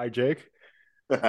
Hi, 0.00 0.08
Jake. 0.08 0.48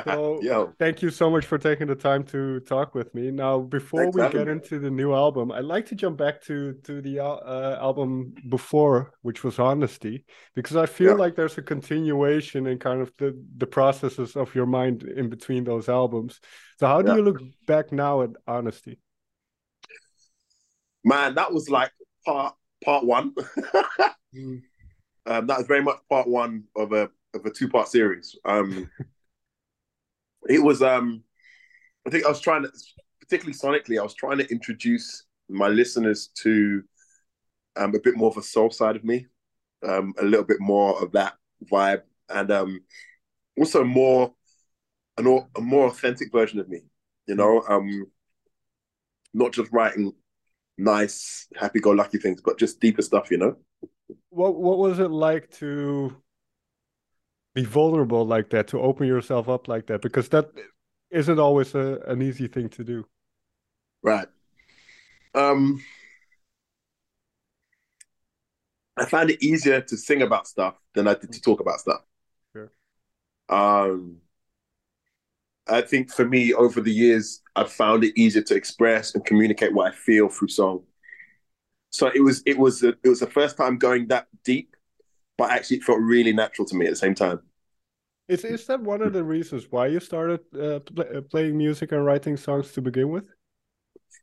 So, 0.05 0.39
Yo. 0.41 0.71
thank 0.79 1.01
you 1.01 1.09
so 1.09 1.29
much 1.29 1.45
for 1.45 1.57
taking 1.57 1.87
the 1.87 1.95
time 1.95 2.23
to 2.27 2.61
talk 2.61 2.95
with 2.95 3.13
me. 3.13 3.29
Now, 3.29 3.59
before 3.59 4.03
Thanks 4.03 4.15
we 4.15 4.21
get 4.29 4.45
me. 4.47 4.53
into 4.53 4.79
the 4.79 4.89
new 4.89 5.13
album, 5.13 5.51
I'd 5.51 5.65
like 5.65 5.87
to 5.87 5.95
jump 5.95 6.17
back 6.17 6.41
to 6.43 6.75
to 6.85 7.01
the 7.01 7.19
uh, 7.19 7.77
album 7.81 8.33
before, 8.47 9.11
which 9.23 9.43
was 9.43 9.59
Honesty, 9.59 10.23
because 10.55 10.77
I 10.77 10.85
feel 10.85 11.17
yeah. 11.17 11.23
like 11.23 11.35
there's 11.35 11.57
a 11.57 11.61
continuation 11.61 12.65
in 12.65 12.79
kind 12.79 13.01
of 13.01 13.11
the 13.17 13.37
the 13.57 13.67
processes 13.67 14.37
of 14.37 14.55
your 14.55 14.67
mind 14.67 15.03
in 15.03 15.29
between 15.29 15.65
those 15.65 15.89
albums. 15.89 16.39
So, 16.79 16.87
how 16.87 17.01
do 17.01 17.11
yeah. 17.11 17.17
you 17.17 17.23
look 17.23 17.41
back 17.67 17.91
now 17.91 18.21
at 18.21 18.29
Honesty? 18.47 19.01
Man, 21.03 21.35
that 21.35 21.51
was 21.51 21.69
like 21.69 21.91
part 22.25 22.55
part 22.85 23.03
one. 23.03 23.33
mm. 24.33 24.61
um, 25.25 25.47
that 25.47 25.57
was 25.57 25.67
very 25.67 25.83
much 25.83 25.97
part 26.09 26.29
one 26.29 26.63
of 26.77 26.93
a 26.93 27.09
of 27.33 27.45
a 27.45 27.51
two 27.51 27.69
part 27.69 27.87
series. 27.87 28.37
Um, 28.45 28.89
it 30.49 30.61
was 30.61 30.81
um 30.81 31.23
I 32.05 32.09
think 32.09 32.25
I 32.25 32.29
was 32.29 32.41
trying 32.41 32.63
to 32.63 32.71
particularly 33.19 33.57
sonically, 33.57 33.99
I 33.99 34.03
was 34.03 34.15
trying 34.15 34.37
to 34.39 34.49
introduce 34.51 35.25
my 35.49 35.67
listeners 35.67 36.29
to 36.43 36.83
um 37.75 37.95
a 37.95 37.99
bit 37.99 38.15
more 38.15 38.29
of 38.29 38.37
a 38.37 38.43
soul 38.43 38.69
side 38.69 38.95
of 38.95 39.03
me, 39.03 39.27
um, 39.87 40.13
a 40.19 40.23
little 40.23 40.45
bit 40.45 40.59
more 40.59 41.01
of 41.01 41.11
that 41.13 41.33
vibe, 41.71 42.01
and 42.29 42.51
um 42.51 42.81
also 43.57 43.83
more 43.83 44.33
an 45.17 45.45
a 45.55 45.61
more 45.61 45.87
authentic 45.87 46.31
version 46.31 46.59
of 46.59 46.69
me, 46.69 46.81
you 47.27 47.35
know, 47.35 47.63
um 47.69 48.05
not 49.33 49.53
just 49.53 49.71
writing 49.71 50.13
nice, 50.77 51.47
happy 51.55 51.79
go 51.79 51.91
lucky 51.91 52.17
things, 52.17 52.41
but 52.43 52.57
just 52.57 52.79
deeper 52.79 53.01
stuff, 53.01 53.31
you 53.31 53.37
know. 53.37 53.55
What 54.29 54.55
what 54.55 54.77
was 54.77 54.99
it 54.99 55.11
like 55.11 55.49
to 55.57 56.15
be 57.53 57.63
vulnerable 57.63 58.25
like 58.25 58.49
that 58.49 58.67
to 58.67 58.79
open 58.79 59.07
yourself 59.07 59.49
up 59.49 59.67
like 59.67 59.87
that 59.87 60.01
because 60.01 60.29
that 60.29 60.49
isn't 61.09 61.39
always 61.39 61.75
a, 61.75 61.99
an 62.07 62.21
easy 62.21 62.47
thing 62.47 62.69
to 62.69 62.83
do 62.83 63.05
right 64.01 64.27
um 65.35 65.83
i 68.97 69.05
find 69.05 69.29
it 69.29 69.41
easier 69.43 69.81
to 69.81 69.97
sing 69.97 70.21
about 70.21 70.47
stuff 70.47 70.75
than 70.93 71.07
i 71.07 71.13
did 71.13 71.31
to 71.31 71.41
talk 71.41 71.59
about 71.59 71.79
stuff 71.79 72.01
sure. 72.53 72.71
um 73.49 74.17
i 75.67 75.81
think 75.81 76.11
for 76.11 76.25
me 76.25 76.53
over 76.53 76.79
the 76.79 76.91
years 76.91 77.41
i've 77.55 77.71
found 77.71 78.03
it 78.03 78.17
easier 78.17 78.41
to 78.41 78.55
express 78.55 79.13
and 79.13 79.25
communicate 79.25 79.73
what 79.73 79.91
i 79.91 79.95
feel 79.95 80.29
through 80.29 80.47
song 80.47 80.83
so 81.89 82.07
it 82.07 82.23
was 82.23 82.41
it 82.45 82.57
was 82.57 82.83
a, 82.83 82.89
it 83.03 83.09
was 83.09 83.19
the 83.19 83.27
first 83.27 83.57
time 83.57 83.77
going 83.77 84.07
that 84.07 84.27
deep 84.45 84.75
but 85.41 85.49
actually 85.49 85.77
it 85.77 85.83
felt 85.83 85.99
really 85.99 86.31
natural 86.31 86.67
to 86.67 86.75
me 86.75 86.85
at 86.85 86.91
the 86.91 86.95
same 86.95 87.15
time. 87.15 87.39
Is 88.31 88.45
is 88.45 88.65
that 88.67 88.79
one 88.79 89.01
of 89.01 89.11
the 89.11 89.25
reasons 89.25 89.67
why 89.69 89.87
you 89.87 89.99
started 89.99 90.39
uh, 90.55 90.79
uh, 90.97 91.19
playing 91.29 91.57
music 91.57 91.91
and 91.91 92.05
writing 92.05 92.37
songs 92.37 92.71
to 92.71 92.81
begin 92.81 93.09
with? 93.09 93.25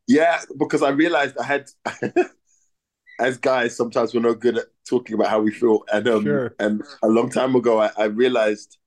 Yeah, 0.07 0.41
because 0.59 0.83
I 0.83 0.89
realized 0.89 1.37
I 1.37 1.45
had, 1.45 1.69
as 3.21 3.37
guys, 3.37 3.77
sometimes 3.77 4.15
we're 4.15 4.23
not 4.23 4.41
good 4.41 4.57
at 4.57 4.69
talking 4.89 5.13
about 5.13 5.29
how 5.29 5.41
we 5.43 5.51
feel, 5.51 5.85
and 5.93 6.09
um, 6.09 6.25
sure. 6.25 6.55
and 6.59 6.83
a 7.03 7.09
long 7.09 7.29
time 7.29 7.55
ago, 7.55 7.83
I, 7.83 7.91
I 7.99 8.05
realized 8.05 8.79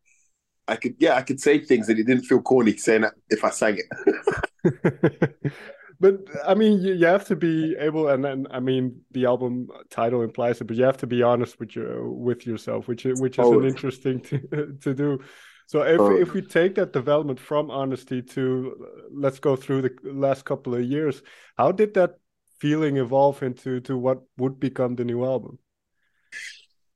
I 0.67 0.75
could, 0.75 0.95
yeah, 0.97 1.15
I 1.17 1.21
could 1.21 1.39
say 1.39 1.59
things 1.59 1.87
and 1.87 1.99
it 1.99 2.07
didn't 2.07 2.23
feel 2.23 2.41
corny 2.41 2.75
saying 2.77 3.01
that 3.01 3.13
if 3.29 3.43
I 3.43 3.51
sang 3.51 3.77
it. 3.77 5.35
but 6.01 6.15
I 6.45 6.55
mean, 6.55 6.81
you, 6.81 6.93
you 6.93 7.05
have 7.05 7.25
to 7.27 7.35
be 7.35 7.75
able, 7.77 8.09
and 8.09 8.25
then 8.25 8.47
I 8.49 8.59
mean, 8.59 9.01
the 9.11 9.25
album 9.25 9.69
title 9.91 10.23
implies 10.23 10.59
it, 10.59 10.65
but 10.65 10.75
you 10.75 10.83
have 10.83 10.97
to 10.97 11.07
be 11.07 11.21
honest 11.21 11.59
with 11.59 11.75
your 11.75 12.09
with 12.09 12.47
yourself, 12.47 12.87
which 12.87 13.05
which 13.05 13.37
is 13.37 13.45
oh. 13.45 13.59
an 13.59 13.67
interesting 13.67 14.19
to, 14.29 14.77
to 14.81 14.93
do. 14.95 15.19
So 15.67 15.83
if 15.83 15.99
oh. 15.99 16.15
if 16.15 16.33
we 16.33 16.41
take 16.41 16.73
that 16.75 16.91
development 16.91 17.39
from 17.39 17.69
honesty 17.69 18.23
to 18.23 18.87
let's 19.11 19.37
go 19.37 19.55
through 19.55 19.83
the 19.83 19.95
last 20.03 20.43
couple 20.43 20.73
of 20.73 20.83
years, 20.83 21.21
how 21.55 21.71
did 21.71 21.93
that 21.93 22.15
feeling 22.59 22.97
evolve 22.97 23.43
into 23.43 23.79
to 23.81 23.95
what 23.95 24.23
would 24.37 24.59
become 24.59 24.95
the 24.95 25.05
new 25.05 25.23
album? 25.23 25.59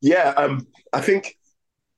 Yeah, 0.01 0.33
um, 0.35 0.67
I 0.91 1.01
think 1.01 1.37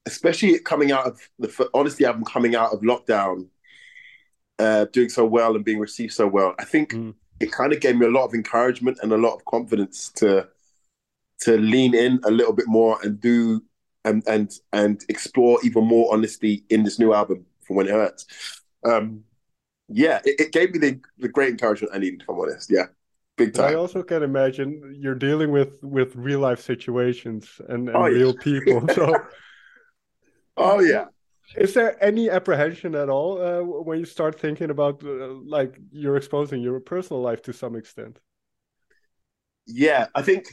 especially 0.06 0.60
coming 0.60 0.92
out 0.92 1.08
of 1.08 1.22
the 1.40 1.70
honesty 1.74 2.04
album 2.04 2.26
coming 2.26 2.56
out 2.56 2.74
of 2.74 2.82
lockdown 2.82 3.48
uh, 4.60 4.86
doing 4.86 5.10
so 5.10 5.26
well 5.26 5.56
and 5.56 5.66
being 5.66 5.80
received 5.80 6.14
so 6.14 6.28
well, 6.28 6.56
I 6.60 6.66
think 6.66 6.94
mm. 6.94 7.14
it 7.40 7.52
kind 7.52 7.74
of 7.74 7.80
gave 7.80 7.98
me 7.98 8.06
a 8.06 8.12
lot 8.12 8.26
of 8.26 8.34
encouragement 8.34 9.00
and 9.02 9.12
a 9.12 9.18
lot 9.18 9.36
of 9.36 9.46
confidence 9.46 10.10
to 10.16 10.48
to 11.40 11.58
lean 11.58 11.94
in 11.94 12.20
a 12.24 12.32
little 12.32 12.54
bit 12.54 12.68
more 12.68 12.98
and 13.04 13.20
do 13.22 13.62
and 14.06 14.24
and 14.28 14.52
and 14.74 15.04
explore 15.10 15.60
even 15.64 15.86
more 15.86 16.12
honesty 16.14 16.64
in 16.70 16.84
this 16.84 16.98
new 16.98 17.14
album 17.14 17.46
from 17.62 17.76
when 17.76 17.88
it 17.88 17.92
hurts. 17.92 18.26
Um, 18.84 19.24
yeah, 19.90 20.20
it, 20.26 20.40
it, 20.40 20.52
gave 20.52 20.74
me 20.74 20.80
the, 20.80 21.00
the 21.18 21.30
great 21.30 21.50
encouragement 21.50 21.94
I 21.94 22.00
needed. 22.00 22.22
If 22.22 22.30
I'm 22.30 22.40
honest, 22.40 22.70
yeah, 22.72 22.86
big 23.38 23.54
time. 23.54 23.72
I 23.72 23.76
also 23.76 24.04
can 24.04 24.24
imagine 24.24 24.98
you're 25.00 25.16
dealing 25.16 25.52
with 25.52 25.82
with 25.84 26.16
real 26.16 26.40
life 26.40 26.62
situations 26.62 27.62
and, 27.68 27.88
and 27.88 27.98
oh, 27.98 28.04
real 28.04 28.34
people. 28.34 28.86
So, 28.94 29.14
oh 30.58 30.80
yeah, 30.80 31.06
is 31.56 31.74
there 31.74 32.02
any 32.04 32.30
apprehension 32.30 32.96
at 32.96 33.10
all 33.10 33.42
uh, 33.42 33.62
when 33.64 34.00
you 34.00 34.06
start 34.06 34.40
thinking 34.40 34.70
about 34.70 35.04
uh, 35.04 35.34
like 35.46 35.80
you're 35.92 36.18
exposing 36.18 36.62
your 36.62 36.80
personal 36.80 37.22
life 37.22 37.42
to 37.44 37.54
some 37.54 37.76
extent? 37.76 38.20
Yeah, 39.66 40.08
I 40.16 40.22
think 40.22 40.48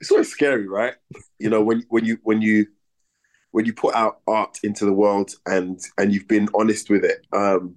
it's 0.00 0.10
always 0.10 0.28
scary, 0.28 0.66
right? 0.66 0.94
You 1.38 1.50
know, 1.50 1.62
when 1.62 1.84
when 1.88 2.04
you 2.04 2.18
when 2.22 2.40
you 2.42 2.66
when 3.50 3.64
you 3.64 3.72
put 3.72 3.94
out 3.94 4.20
art 4.26 4.58
into 4.62 4.84
the 4.84 4.92
world 4.92 5.32
and 5.46 5.80
and 5.98 6.12
you've 6.12 6.28
been 6.28 6.48
honest 6.54 6.90
with 6.90 7.04
it, 7.04 7.26
um, 7.32 7.76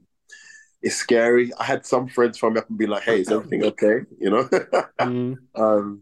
it's 0.82 0.96
scary. 0.96 1.52
I 1.60 1.64
had 1.64 1.86
some 1.86 2.08
friends 2.08 2.38
phone 2.38 2.54
me 2.54 2.60
up 2.60 2.70
and 2.70 2.78
be 2.78 2.88
like, 2.88 3.04
"Hey, 3.04 3.22
is 3.22 3.32
everything 3.32 3.64
okay?" 3.72 4.02
You 4.20 4.30
know. 4.30 4.44
mm. 4.44 5.38
um, 5.56 6.02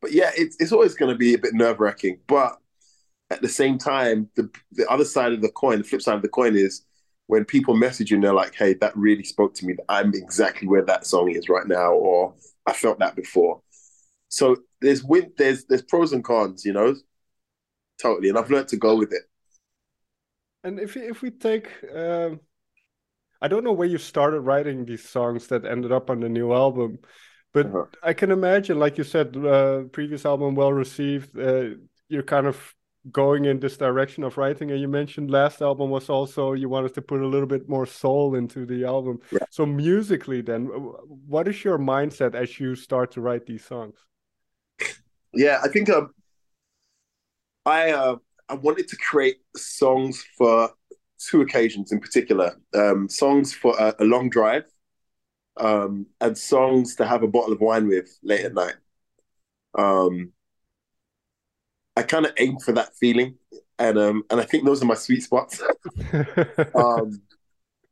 but 0.00 0.12
yeah, 0.12 0.30
it's 0.36 0.56
it's 0.60 0.72
always 0.72 0.94
going 0.94 1.12
to 1.12 1.18
be 1.18 1.34
a 1.34 1.38
bit 1.38 1.54
nerve 1.54 1.80
wracking, 1.80 2.20
but 2.26 2.58
at 3.30 3.42
the 3.42 3.48
same 3.48 3.78
time, 3.78 4.28
the 4.36 4.50
the 4.72 4.88
other 4.88 5.04
side 5.04 5.32
of 5.32 5.42
the 5.42 5.50
coin, 5.50 5.78
the 5.78 5.84
flip 5.84 6.02
side 6.02 6.16
of 6.16 6.22
the 6.22 6.28
coin 6.28 6.56
is 6.56 6.84
when 7.26 7.44
people 7.44 7.76
message 7.76 8.10
you 8.10 8.16
and 8.16 8.24
they're 8.24 8.32
like, 8.32 8.54
"Hey, 8.54 8.74
that 8.74 8.96
really 8.96 9.24
spoke 9.24 9.54
to 9.54 9.66
me. 9.66 9.74
I'm 9.88 10.12
exactly 10.14 10.66
where 10.66 10.84
that 10.84 11.06
song 11.06 11.30
is 11.30 11.48
right 11.48 11.66
now," 11.66 11.92
or 11.92 12.34
"I 12.66 12.72
felt 12.72 12.98
that 13.00 13.16
before." 13.16 13.62
So 14.28 14.56
there's 14.80 15.04
win, 15.04 15.32
there's 15.36 15.64
there's 15.66 15.82
pros 15.82 16.12
and 16.12 16.24
cons, 16.24 16.64
you 16.64 16.72
know, 16.72 16.94
totally, 18.00 18.30
and 18.30 18.38
I've 18.38 18.50
learned 18.50 18.68
to 18.68 18.76
go 18.76 18.96
with 18.96 19.12
it. 19.12 19.22
And 20.64 20.80
if 20.80 20.96
if 20.96 21.20
we 21.20 21.30
take, 21.30 21.68
uh, 21.94 22.30
I 23.42 23.48
don't 23.48 23.64
know 23.64 23.72
where 23.72 23.88
you 23.88 23.98
started 23.98 24.40
writing 24.40 24.86
these 24.86 25.06
songs 25.08 25.48
that 25.48 25.66
ended 25.66 25.92
up 25.92 26.08
on 26.08 26.20
the 26.20 26.28
new 26.30 26.52
album, 26.54 26.98
but 27.52 27.66
uh-huh. 27.66 27.84
I 28.02 28.14
can 28.14 28.30
imagine, 28.30 28.78
like 28.78 28.96
you 28.96 29.04
said, 29.04 29.36
uh, 29.36 29.82
previous 29.92 30.24
album 30.24 30.54
well 30.54 30.72
received. 30.72 31.38
Uh, 31.38 31.76
you're 32.08 32.22
kind 32.22 32.46
of 32.46 32.74
going 33.10 33.44
in 33.44 33.60
this 33.60 33.76
direction 33.76 34.24
of 34.24 34.36
writing. 34.36 34.70
And 34.70 34.80
you 34.80 34.88
mentioned 34.88 35.30
last 35.30 35.62
album 35.62 35.90
was 35.90 36.08
also 36.08 36.52
you 36.52 36.68
wanted 36.68 36.94
to 36.94 37.02
put 37.02 37.20
a 37.20 37.26
little 37.26 37.46
bit 37.46 37.68
more 37.68 37.86
soul 37.86 38.34
into 38.34 38.66
the 38.66 38.84
album. 38.84 39.20
Yeah. 39.30 39.38
so 39.50 39.64
musically 39.64 40.40
then 40.40 40.66
what 40.66 41.48
is 41.48 41.64
your 41.64 41.78
mindset 41.78 42.34
as 42.34 42.58
you 42.60 42.74
start 42.74 43.12
to 43.12 43.20
write 43.20 43.46
these 43.46 43.64
songs? 43.64 43.98
Yeah 45.34 45.60
i 45.62 45.68
think 45.68 45.90
um, 45.90 46.14
i 47.66 47.90
uh, 47.90 48.16
i 48.48 48.54
wanted 48.54 48.88
to 48.88 48.96
create 48.96 49.36
songs 49.54 50.24
for 50.36 50.70
two 51.18 51.40
occasions 51.40 51.92
in 51.92 52.00
particular. 52.00 52.56
Um, 52.74 53.08
songs 53.08 53.52
for 53.52 53.74
a, 53.78 53.94
a 54.00 54.04
long 54.04 54.30
drive 54.30 54.64
um, 55.56 56.06
and 56.20 56.36
songs 56.36 56.96
to 56.96 57.06
have 57.06 57.22
a 57.22 57.28
bottle 57.28 57.52
of 57.52 57.60
wine 57.60 57.88
with 57.88 58.08
late 58.22 58.44
at 58.44 58.54
night. 58.54 58.76
Um, 59.76 60.32
I 61.98 62.04
kind 62.04 62.24
of 62.24 62.32
aim 62.38 62.60
for 62.60 62.70
that 62.72 62.94
feeling, 62.96 63.34
and 63.76 63.98
um, 63.98 64.22
and 64.30 64.40
I 64.40 64.44
think 64.44 64.64
those 64.64 64.80
are 64.80 64.86
my 64.86 64.94
sweet 64.94 65.24
spots. 65.24 65.60
um, 66.76 67.20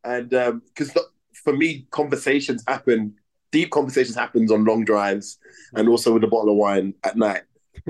and 0.05 0.31
because 0.31 0.97
um, 0.97 1.03
for 1.43 1.53
me, 1.53 1.89
conversations 1.91 2.63
happen, 2.69 3.15
deep 3.51 3.73
conversations 3.73 4.15
happens 4.15 4.53
on 4.53 4.65
long 4.65 4.85
drives, 4.85 5.39
and 5.75 5.89
also 5.89 6.15
with 6.15 6.23
a 6.23 6.29
bottle 6.29 6.51
of 6.51 6.57
wine 6.57 6.95
at 7.03 7.17
night. 7.17 7.43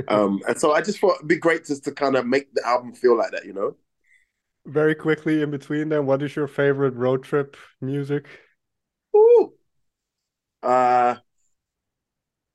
Um, 0.08 0.40
and 0.48 0.58
so 0.58 0.72
I 0.72 0.80
just 0.80 1.00
thought 1.00 1.16
it'd 1.16 1.28
be 1.28 1.36
great 1.36 1.66
just 1.66 1.84
to 1.84 1.92
kind 1.92 2.16
of 2.16 2.26
make 2.26 2.54
the 2.54 2.66
album 2.66 2.94
feel 2.94 3.18
like 3.18 3.32
that, 3.32 3.44
you 3.44 3.52
know. 3.52 3.76
Very 4.64 4.94
quickly 4.94 5.42
in 5.42 5.50
between, 5.50 5.90
then, 5.90 6.06
what 6.06 6.22
is 6.22 6.34
your 6.34 6.48
favorite 6.48 6.94
road 6.94 7.24
trip 7.24 7.58
music? 7.82 8.26
Ooh, 9.14 9.52
uh, 10.62 11.16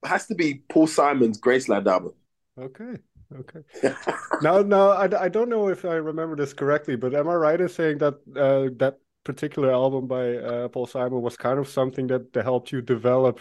has 0.03 0.25
to 0.25 0.35
be 0.35 0.63
Paul 0.67 0.87
Simon's 0.87 1.39
Graceland 1.39 1.85
album. 1.85 2.13
Okay. 2.59 2.97
Okay. 3.39 3.93
now, 4.41 4.61
now 4.61 4.89
I, 4.89 5.23
I 5.23 5.29
don't 5.29 5.49
know 5.49 5.69
if 5.69 5.85
I 5.85 5.95
remember 5.95 6.35
this 6.35 6.53
correctly, 6.53 6.95
but 6.95 7.13
am 7.15 7.29
I 7.29 7.35
right 7.35 7.59
in 7.59 7.69
saying 7.69 7.99
that 7.99 8.15
uh, 8.35 8.73
that 8.77 8.97
particular 9.23 9.71
album 9.71 10.07
by 10.07 10.35
uh, 10.35 10.67
Paul 10.67 10.87
Simon 10.87 11.21
was 11.21 11.37
kind 11.37 11.59
of 11.59 11.67
something 11.67 12.07
that, 12.07 12.35
helped 12.35 12.71
you 12.71 12.81
develop 12.81 13.39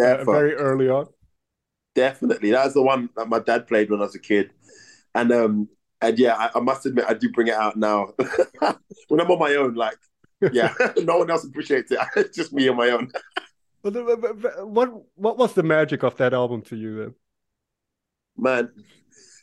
uh, 0.00 0.24
very 0.24 0.54
early 0.54 0.88
on? 0.88 1.06
Definitely, 1.94 2.50
that 2.50 2.64
was 2.64 2.74
the 2.74 2.82
one 2.82 3.08
that 3.16 3.28
my 3.28 3.38
dad 3.38 3.66
played 3.66 3.90
when 3.90 4.00
I 4.00 4.04
was 4.04 4.14
a 4.14 4.20
kid, 4.20 4.50
and 5.14 5.32
um, 5.32 5.68
and 6.02 6.18
yeah, 6.18 6.34
I, 6.34 6.50
I, 6.54 6.60
must 6.60 6.84
admit 6.84 7.06
I 7.08 7.14
do 7.14 7.30
bring 7.32 7.48
it 7.48 7.54
out 7.54 7.76
now 7.76 8.12
when 9.08 9.20
I'm 9.20 9.30
on 9.30 9.38
my 9.38 9.54
own. 9.54 9.74
Like, 9.74 9.96
yeah, 10.52 10.74
no 10.98 11.18
one 11.18 11.30
else 11.30 11.44
appreciates 11.44 11.90
it. 11.90 11.98
It's 12.16 12.36
just 12.36 12.52
me 12.52 12.68
on 12.68 12.76
my 12.76 12.90
own. 12.90 13.10
what 13.82 14.90
what 15.14 15.38
was 15.38 15.54
the 15.54 15.62
magic 15.62 16.02
of 16.02 16.16
that 16.18 16.34
album 16.34 16.60
to 16.62 16.76
you 16.76 16.98
then? 16.98 17.14
Man, 18.36 18.70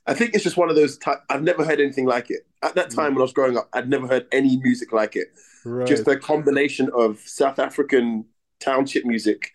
I 0.05 0.13
think 0.13 0.33
it's 0.33 0.43
just 0.43 0.57
one 0.57 0.69
of 0.69 0.75
those. 0.75 0.99
i 1.05 1.15
I've 1.29 1.43
never 1.43 1.63
heard 1.63 1.79
anything 1.79 2.05
like 2.05 2.29
it. 2.29 2.41
At 2.61 2.75
that 2.75 2.89
time 2.89 3.11
mm. 3.11 3.15
when 3.15 3.19
I 3.19 3.21
was 3.21 3.33
growing 3.33 3.57
up, 3.57 3.69
I'd 3.73 3.89
never 3.89 4.07
heard 4.07 4.27
any 4.31 4.57
music 4.57 4.91
like 4.91 5.15
it. 5.15 5.27
Right. 5.65 5.87
Just 5.87 6.07
a 6.07 6.17
combination 6.17 6.89
of 6.93 7.19
South 7.19 7.59
African 7.59 8.25
township 8.59 9.05
music 9.05 9.51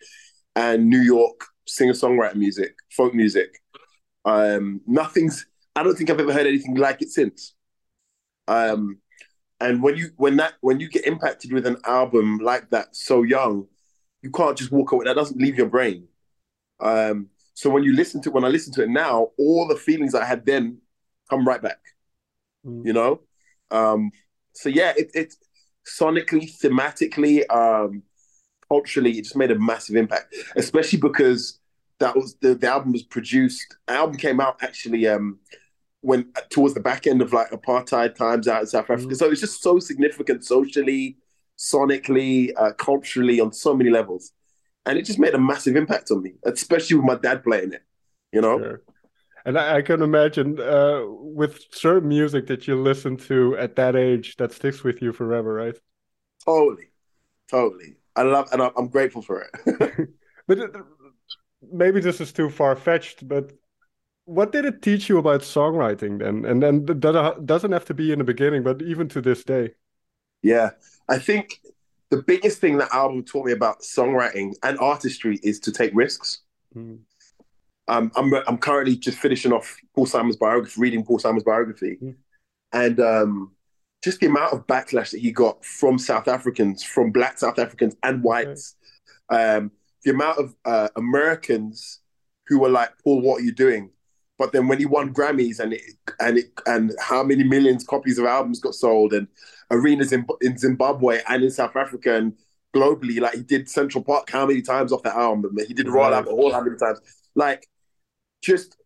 and 0.55 0.89
New 0.89 1.01
York 1.01 1.45
singer 1.67 1.93
songwriter 1.93 2.35
music, 2.35 2.75
folk 2.91 3.13
music. 3.13 3.61
Um, 4.25 4.81
nothing's. 4.87 5.45
I 5.75 5.83
don't 5.83 5.95
think 5.95 6.09
I've 6.09 6.19
ever 6.19 6.33
heard 6.33 6.47
anything 6.47 6.75
like 6.75 7.01
it 7.01 7.09
since. 7.09 7.53
Um, 8.47 8.99
and 9.59 9.83
when 9.83 9.95
you 9.95 10.09
when 10.17 10.37
that 10.37 10.53
when 10.61 10.79
you 10.79 10.89
get 10.89 11.05
impacted 11.05 11.53
with 11.53 11.65
an 11.65 11.77
album 11.85 12.39
like 12.39 12.69
that 12.71 12.95
so 12.95 13.23
young, 13.23 13.67
you 14.21 14.31
can't 14.31 14.57
just 14.57 14.71
walk 14.71 14.91
away. 14.91 15.05
That 15.05 15.15
doesn't 15.15 15.39
leave 15.39 15.57
your 15.57 15.69
brain. 15.69 16.07
Um, 16.79 17.27
so 17.59 17.69
when 17.69 17.83
you 17.83 17.93
listen 17.93 18.21
to 18.21 18.31
when 18.31 18.45
I 18.45 18.47
listen 18.47 18.71
to 18.75 18.83
it 18.83 18.89
now, 18.89 19.31
all 19.37 19.67
the 19.67 19.75
feelings 19.75 20.15
I 20.15 20.23
had 20.23 20.45
then 20.45 20.77
come 21.29 21.45
right 21.45 21.61
back. 21.61 21.81
Mm. 22.65 22.85
You 22.85 22.93
know, 22.93 23.19
um, 23.69 24.11
so 24.53 24.69
yeah, 24.69 24.93
it, 24.95 25.11
it 25.13 25.33
sonically, 25.85 26.49
thematically, 26.63 27.43
um, 27.53 28.03
culturally, 28.69 29.11
it 29.17 29.23
just 29.23 29.35
made 29.35 29.51
a 29.51 29.59
massive 29.59 29.97
impact. 29.97 30.33
Especially 30.55 30.99
because 30.99 31.59
that 31.99 32.15
was 32.15 32.37
the, 32.39 32.55
the 32.55 32.67
album 32.67 32.93
was 32.93 33.03
produced. 33.03 33.75
album 33.89 34.15
came 34.15 34.39
out 34.39 34.63
actually 34.63 35.05
um, 35.05 35.39
when 35.99 36.31
towards 36.49 36.75
the 36.75 36.79
back 36.79 37.07
end 37.07 37.21
of 37.21 37.33
like 37.33 37.49
apartheid 37.49 38.15
times 38.15 38.47
out 38.47 38.61
in 38.61 38.67
South 38.67 38.89
Africa. 38.89 39.15
Mm. 39.15 39.17
So 39.17 39.31
it's 39.31 39.41
just 39.41 39.61
so 39.61 39.79
significant 39.79 40.45
socially, 40.45 41.17
sonically, 41.57 42.53
uh, 42.55 42.71
culturally, 42.71 43.41
on 43.41 43.51
so 43.51 43.75
many 43.75 43.89
levels, 43.89 44.31
and 44.85 44.97
it 44.97 45.05
just 45.05 45.19
made 45.19 45.33
a 45.33 45.39
massive 45.39 45.75
impact 45.75 46.11
on 46.11 46.21
me, 46.21 46.33
especially 46.43 46.97
with 46.97 47.05
my 47.05 47.15
dad 47.15 47.43
playing 47.43 47.73
it. 47.73 47.83
You 48.31 48.41
know. 48.41 48.59
Sure. 48.59 48.81
And 49.45 49.57
I, 49.57 49.77
I, 49.77 49.81
can 49.81 50.01
imagine 50.01 50.59
uh, 50.59 51.01
with 51.07 51.63
certain 51.71 52.09
music 52.09 52.47
that 52.47 52.67
you 52.67 52.75
listen 52.75 53.15
to 53.17 53.57
at 53.57 53.75
that 53.77 53.95
age 53.95 54.35
that 54.35 54.51
sticks 54.51 54.83
with 54.83 55.01
you 55.01 55.13
forever, 55.13 55.53
right? 55.53 55.75
Totally, 56.43 56.89
totally. 57.49 57.95
I 58.15 58.23
love, 58.23 58.49
and 58.51 58.61
I'm 58.61 58.89
grateful 58.89 59.21
for 59.21 59.41
it. 59.41 59.49
but 60.47 60.57
it, 60.59 60.71
maybe 61.71 62.01
this 62.01 62.19
is 62.19 62.33
too 62.33 62.49
far 62.49 62.75
fetched, 62.75 63.27
but 63.27 63.53
what 64.25 64.51
did 64.51 64.65
it 64.65 64.81
teach 64.81 65.09
you 65.09 65.17
about 65.17 65.41
songwriting 65.41 66.19
then? 66.19 66.45
And 66.45 66.61
then 66.61 66.85
that 66.85 67.41
doesn't 67.45 67.71
have 67.71 67.85
to 67.85 67.93
be 67.93 68.11
in 68.11 68.19
the 68.19 68.25
beginning, 68.25 68.63
but 68.63 68.81
even 68.81 69.07
to 69.09 69.21
this 69.21 69.43
day. 69.43 69.71
Yeah, 70.41 70.71
I 71.07 71.17
think 71.17 71.59
the 72.09 72.23
biggest 72.23 72.59
thing 72.59 72.77
that 72.77 72.93
album 72.93 73.23
taught 73.23 73.45
me 73.45 73.51
about 73.51 73.81
songwriting 73.81 74.53
and 74.63 74.79
artistry 74.79 75.39
is 75.43 75.59
to 75.61 75.71
take 75.71 75.91
risks. 75.93 76.41
Mm. 76.75 76.99
Um, 77.87 78.11
I'm 78.15 78.33
I'm 78.47 78.57
currently 78.57 78.95
just 78.95 79.17
finishing 79.17 79.51
off 79.51 79.77
Paul 79.95 80.05
Simon's 80.05 80.35
biography, 80.35 80.79
reading 80.79 81.03
Paul 81.03 81.19
Simon's 81.19 81.43
biography, 81.43 81.97
mm. 82.01 82.15
and 82.71 82.99
um, 82.99 83.51
just 84.03 84.19
the 84.19 84.27
amount 84.27 84.53
of 84.53 84.67
backlash 84.67 85.11
that 85.11 85.21
he 85.21 85.31
got 85.31 85.63
from 85.65 85.97
South 85.97 86.27
Africans, 86.27 86.83
from 86.83 87.11
Black 87.11 87.39
South 87.39 87.57
Africans 87.57 87.95
and 88.03 88.23
whites. 88.23 88.75
Right. 89.31 89.55
Um, 89.55 89.71
the 90.03 90.11
amount 90.11 90.39
of 90.39 90.55
uh, 90.65 90.89
Americans 90.95 91.99
who 92.47 92.59
were 92.59 92.69
like, 92.69 92.91
"Paul, 93.03 93.21
what 93.21 93.41
are 93.41 93.43
you 93.43 93.53
doing?" 93.53 93.89
But 94.39 94.53
then 94.53 94.69
when 94.69 94.79
he 94.79 94.85
won 94.85 95.13
Grammys 95.13 95.59
and 95.59 95.73
it, 95.73 95.81
and 96.19 96.37
it, 96.39 96.45
and 96.65 96.93
how 96.99 97.21
many 97.23 97.43
millions 97.43 97.83
copies 97.83 98.17
of 98.17 98.25
albums 98.25 98.61
got 98.61 98.73
sold 98.73 99.11
and 99.13 99.27
arenas 99.69 100.13
in 100.13 100.25
in 100.41 100.57
Zimbabwe 100.57 101.19
and 101.27 101.43
in 101.43 101.51
South 101.51 101.75
Africa 101.75 102.15
and 102.15 102.33
globally, 102.73 103.19
like 103.19 103.35
he 103.35 103.41
did 103.41 103.69
Central 103.69 104.01
Park 104.01 104.29
how 104.29 104.45
many 104.45 104.61
times 104.61 104.93
off 104.93 105.03
that 105.03 105.17
album? 105.17 105.57
He 105.67 105.73
did 105.73 105.89
Royal 105.89 106.13
Albert 106.15 106.31
Hall 106.31 106.53
how 106.53 106.61
many 106.61 106.77
times? 106.77 106.99
Like 107.35 107.67
just 108.41 108.77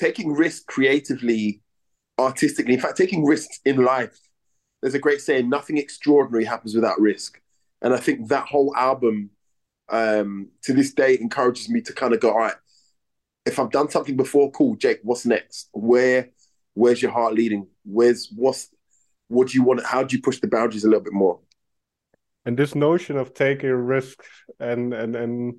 taking 0.00 0.32
risks 0.32 0.64
creatively, 0.66 1.60
artistically. 2.18 2.72
In 2.72 2.80
fact, 2.80 2.96
taking 2.96 3.26
risks 3.26 3.60
in 3.66 3.84
life. 3.84 4.18
There's 4.80 4.94
a 4.94 4.98
great 4.98 5.20
saying: 5.20 5.50
"Nothing 5.50 5.76
extraordinary 5.76 6.46
happens 6.46 6.74
without 6.74 6.98
risk." 6.98 7.40
And 7.82 7.92
I 7.92 7.98
think 7.98 8.28
that 8.28 8.46
whole 8.46 8.74
album, 8.74 9.28
um, 9.90 10.48
to 10.62 10.72
this 10.72 10.94
day, 10.94 11.18
encourages 11.20 11.68
me 11.68 11.82
to 11.82 11.92
kind 11.92 12.14
of 12.14 12.20
go, 12.20 12.30
"All 12.30 12.38
right, 12.38 12.56
if 13.46 13.58
I've 13.58 13.70
done 13.70 13.90
something 13.90 14.16
before, 14.16 14.50
cool, 14.52 14.76
Jake, 14.76 15.00
what's 15.02 15.26
next? 15.26 15.68
Where 15.72 16.30
where's 16.74 17.02
your 17.02 17.10
heart 17.10 17.34
leading? 17.34 17.66
Where's 17.84 18.28
what's 18.34 18.68
what 19.28 19.48
do 19.48 19.54
you 19.54 19.62
want 19.62 19.84
how 19.84 20.02
do 20.02 20.16
you 20.16 20.22
push 20.22 20.40
the 20.40 20.48
boundaries 20.48 20.84
a 20.84 20.88
little 20.88 21.04
bit 21.04 21.12
more? 21.12 21.40
And 22.44 22.56
this 22.58 22.74
notion 22.74 23.16
of 23.16 23.34
taking 23.34 23.70
risks 23.70 24.26
and 24.60 24.92
and 24.92 25.16
and 25.16 25.56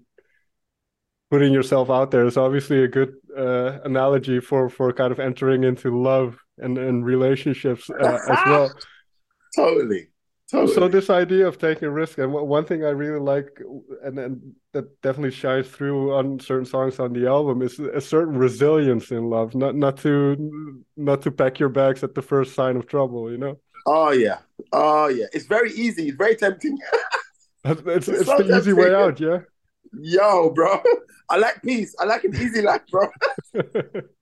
putting 1.31 1.51
yourself 1.51 1.89
out 1.89 2.11
there 2.11 2.25
is 2.25 2.37
obviously 2.37 2.83
a 2.83 2.87
good 2.87 3.13
uh, 3.37 3.79
analogy 3.83 4.39
for 4.39 4.69
for 4.69 4.93
kind 4.93 5.11
of 5.11 5.19
entering 5.19 5.63
into 5.63 5.99
love 6.01 6.37
and 6.57 6.77
and 6.77 7.05
relationships 7.05 7.89
uh, 7.89 8.19
as 8.29 8.39
well. 8.45 8.73
Totally. 9.55 10.07
Totally. 10.51 10.73
So 10.73 10.87
this 10.87 11.09
idea 11.09 11.47
of 11.47 11.57
taking 11.57 11.89
risk, 11.89 12.19
and 12.19 12.31
one 12.31 12.65
thing 12.65 12.85
I 12.85 12.89
really 12.89 13.19
like, 13.19 13.59
and, 14.03 14.19
and 14.19 14.53
that 14.73 15.01
definitely 15.01 15.31
shines 15.31 15.67
through 15.67 16.13
on 16.13 16.39
certain 16.39 16.65
songs 16.65 16.99
on 16.99 17.13
the 17.13 17.25
album, 17.27 17.63
is 17.63 17.79
a 17.79 17.99
certain 17.99 18.37
resilience 18.37 19.09
in 19.09 19.29
love. 19.31 19.55
Not 19.55 19.75
not 19.75 19.97
to 19.97 20.83
not 20.95 21.23
to 21.23 21.31
pack 21.31 21.57
your 21.57 21.69
bags 21.69 22.03
at 22.03 22.13
the 22.13 22.21
first 22.21 22.53
sign 22.53 22.75
of 22.77 22.85
trouble. 22.85 23.31
You 23.31 23.39
know. 23.39 23.59
Oh 23.87 24.11
yeah, 24.11 24.37
oh 24.71 25.07
yeah. 25.07 25.25
It's 25.33 25.47
very 25.47 25.71
easy. 25.71 26.09
It's 26.09 26.17
very 26.17 26.35
tempting. 26.35 26.77
it's, 27.65 27.81
it's, 27.81 28.07
it's 28.07 28.25
so 28.25 28.37
the 28.37 28.43
tempting. 28.43 28.57
easy 28.57 28.73
way 28.73 28.93
out. 28.93 29.19
Yeah. 29.19 29.39
Yo, 29.99 30.51
bro. 30.51 30.79
I 31.29 31.37
like 31.37 31.63
peace. 31.63 31.95
I 31.99 32.05
like 32.05 32.23
an 32.23 32.35
easy 32.35 32.61
life, 32.61 32.81
bro. 32.91 33.07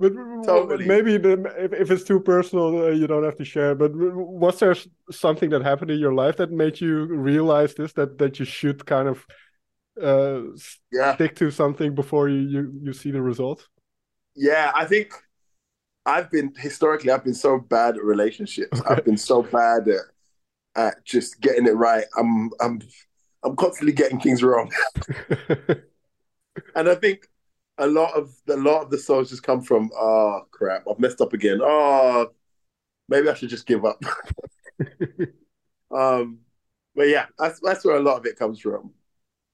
But 0.00 0.14
totally. 0.46 0.86
maybe 0.86 1.18
the, 1.18 1.32
if, 1.58 1.74
if 1.74 1.90
it's 1.90 2.04
too 2.04 2.20
personal, 2.20 2.84
uh, 2.84 2.88
you 2.88 3.06
don't 3.06 3.22
have 3.22 3.36
to 3.36 3.44
share. 3.44 3.74
But 3.74 3.92
was 3.94 4.58
there 4.58 4.74
something 5.10 5.50
that 5.50 5.62
happened 5.62 5.90
in 5.90 5.98
your 5.98 6.14
life 6.14 6.38
that 6.38 6.50
made 6.50 6.80
you 6.80 7.04
realize 7.04 7.74
this 7.74 7.92
that 7.92 8.16
that 8.16 8.38
you 8.38 8.46
should 8.46 8.86
kind 8.86 9.08
of 9.08 9.26
uh, 10.02 10.40
yeah. 10.90 11.14
stick 11.14 11.36
to 11.36 11.50
something 11.50 11.94
before 11.94 12.30
you, 12.30 12.38
you 12.38 12.72
you 12.82 12.92
see 12.94 13.10
the 13.10 13.20
results? 13.20 13.68
Yeah, 14.34 14.72
I 14.74 14.86
think 14.86 15.12
I've 16.06 16.30
been 16.30 16.54
historically 16.56 17.10
I've 17.10 17.24
been 17.24 17.34
so 17.34 17.58
bad 17.58 17.96
at 17.96 18.02
relationships. 18.02 18.80
Okay. 18.80 18.94
I've 18.94 19.04
been 19.04 19.18
so 19.18 19.42
bad 19.42 19.86
at 19.86 20.00
at 20.76 21.04
just 21.04 21.42
getting 21.42 21.66
it 21.66 21.76
right. 21.76 22.06
I'm 22.16 22.50
I'm 22.58 22.80
I'm 23.44 23.54
constantly 23.54 23.92
getting 23.92 24.18
things 24.18 24.42
wrong. 24.42 24.72
and 26.74 26.88
I 26.88 26.94
think 26.94 27.28
a 27.80 27.86
lot 27.86 28.12
of 28.14 28.32
a 28.48 28.56
lot 28.56 28.82
of 28.82 28.90
the 28.90 28.98
songs 28.98 29.30
just 29.30 29.42
come 29.42 29.60
from 29.60 29.90
oh 29.94 30.42
crap 30.50 30.84
i've 30.88 30.98
messed 31.00 31.20
up 31.20 31.32
again 31.32 31.58
oh 31.62 32.28
maybe 33.08 33.28
i 33.28 33.34
should 33.34 33.48
just 33.48 33.66
give 33.66 33.84
up 33.84 34.00
um 35.90 36.38
but 36.94 37.08
yeah 37.08 37.26
that's 37.38 37.58
that's 37.60 37.84
where 37.84 37.96
a 37.96 38.02
lot 38.02 38.18
of 38.18 38.26
it 38.26 38.38
comes 38.38 38.60
from 38.60 38.92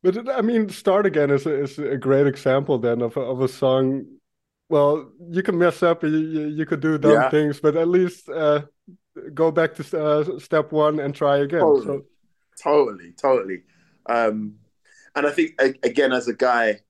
but 0.02 0.28
i 0.30 0.42
mean 0.42 0.68
start 0.68 1.06
again 1.06 1.30
is 1.30 1.46
a, 1.46 1.62
is 1.62 1.78
a 1.78 1.96
great 1.96 2.26
example 2.26 2.78
then 2.78 3.00
of 3.00 3.16
a, 3.16 3.20
of 3.20 3.40
a 3.40 3.48
song 3.48 4.04
well 4.68 5.08
you 5.30 5.42
can 5.42 5.56
mess 5.56 5.82
up 5.82 6.02
you, 6.02 6.10
you 6.10 6.66
could 6.66 6.80
do 6.80 6.98
dumb 6.98 7.12
yeah. 7.12 7.30
things 7.30 7.60
but 7.60 7.76
at 7.76 7.88
least 7.88 8.28
uh, 8.28 8.60
go 9.32 9.50
back 9.52 9.74
to 9.74 10.04
uh, 10.04 10.38
step 10.38 10.72
one 10.72 10.98
and 10.98 11.14
try 11.14 11.38
again 11.38 11.60
totally 11.60 11.86
so. 11.86 12.04
totally, 12.62 13.12
totally. 13.12 13.62
Um, 14.06 14.56
and 15.14 15.26
i 15.26 15.30
think 15.30 15.58
again 15.82 16.12
as 16.12 16.26
a 16.26 16.34
guy 16.34 16.80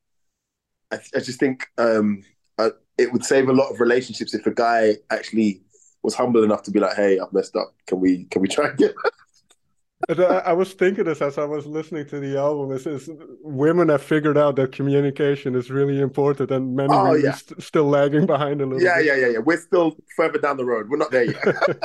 I, 0.92 0.98
I 1.14 1.20
just 1.20 1.40
think 1.40 1.66
um, 1.78 2.22
I, 2.58 2.70
it 2.98 3.12
would 3.12 3.24
save 3.24 3.48
a 3.48 3.52
lot 3.52 3.70
of 3.70 3.80
relationships 3.80 4.34
if 4.34 4.46
a 4.46 4.54
guy 4.54 4.94
actually 5.10 5.62
was 6.02 6.14
humble 6.14 6.44
enough 6.44 6.62
to 6.64 6.70
be 6.70 6.80
like, 6.80 6.96
"Hey, 6.96 7.18
I've 7.18 7.32
messed 7.32 7.56
up. 7.56 7.74
Can 7.86 8.00
we 8.00 8.24
can 8.24 8.42
we 8.42 8.48
try 8.48 8.68
again?" 8.68 8.94
I 10.08 10.52
was 10.52 10.74
thinking 10.74 11.04
this 11.04 11.22
as 11.22 11.38
I 11.38 11.44
was 11.44 11.66
listening 11.66 12.06
to 12.08 12.20
the 12.20 12.36
album. 12.36 12.70
Is, 12.70 12.86
is 12.86 13.10
women 13.42 13.88
have 13.88 14.02
figured 14.02 14.36
out 14.36 14.56
that 14.56 14.72
communication 14.72 15.54
is 15.54 15.70
really 15.70 16.00
important, 16.00 16.50
and 16.50 16.76
men 16.76 16.88
oh, 16.90 17.14
yeah. 17.14 17.32
st- 17.32 17.62
still 17.62 17.84
lagging 17.84 18.26
behind 18.26 18.60
a 18.60 18.66
little. 18.66 18.82
Yeah, 18.82 18.98
bit. 18.98 19.06
yeah, 19.06 19.16
yeah, 19.16 19.28
yeah. 19.28 19.38
We're 19.38 19.56
still 19.56 19.96
further 20.14 20.38
down 20.38 20.58
the 20.58 20.66
road. 20.66 20.90
We're 20.90 20.98
not 20.98 21.10
there 21.10 21.24
yet. 21.24 21.82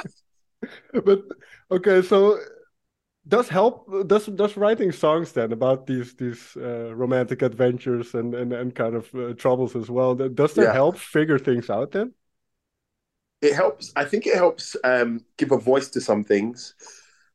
but 1.05 1.23
okay, 1.71 2.01
so 2.01 2.37
does 3.27 3.49
help 3.49 3.87
does 4.07 4.25
does 4.25 4.57
writing 4.57 4.91
songs 4.91 5.31
then 5.33 5.51
about 5.51 5.85
these 5.85 6.15
these 6.15 6.57
uh, 6.57 6.93
romantic 6.95 7.41
adventures 7.41 8.15
and 8.15 8.33
and, 8.33 8.51
and 8.51 8.73
kind 8.73 8.95
of 8.95 9.13
uh, 9.13 9.33
troubles 9.33 9.75
as 9.75 9.89
well 9.89 10.15
does 10.15 10.53
that 10.53 10.63
yeah. 10.63 10.73
help 10.73 10.97
figure 10.97 11.37
things 11.37 11.69
out 11.69 11.91
then? 11.91 12.13
It 13.41 13.53
helps 13.53 13.91
i 13.95 14.05
think 14.05 14.25
it 14.25 14.35
helps 14.35 14.75
um, 14.83 15.23
give 15.37 15.51
a 15.51 15.57
voice 15.57 15.89
to 15.89 16.01
some 16.01 16.23
things. 16.23 16.75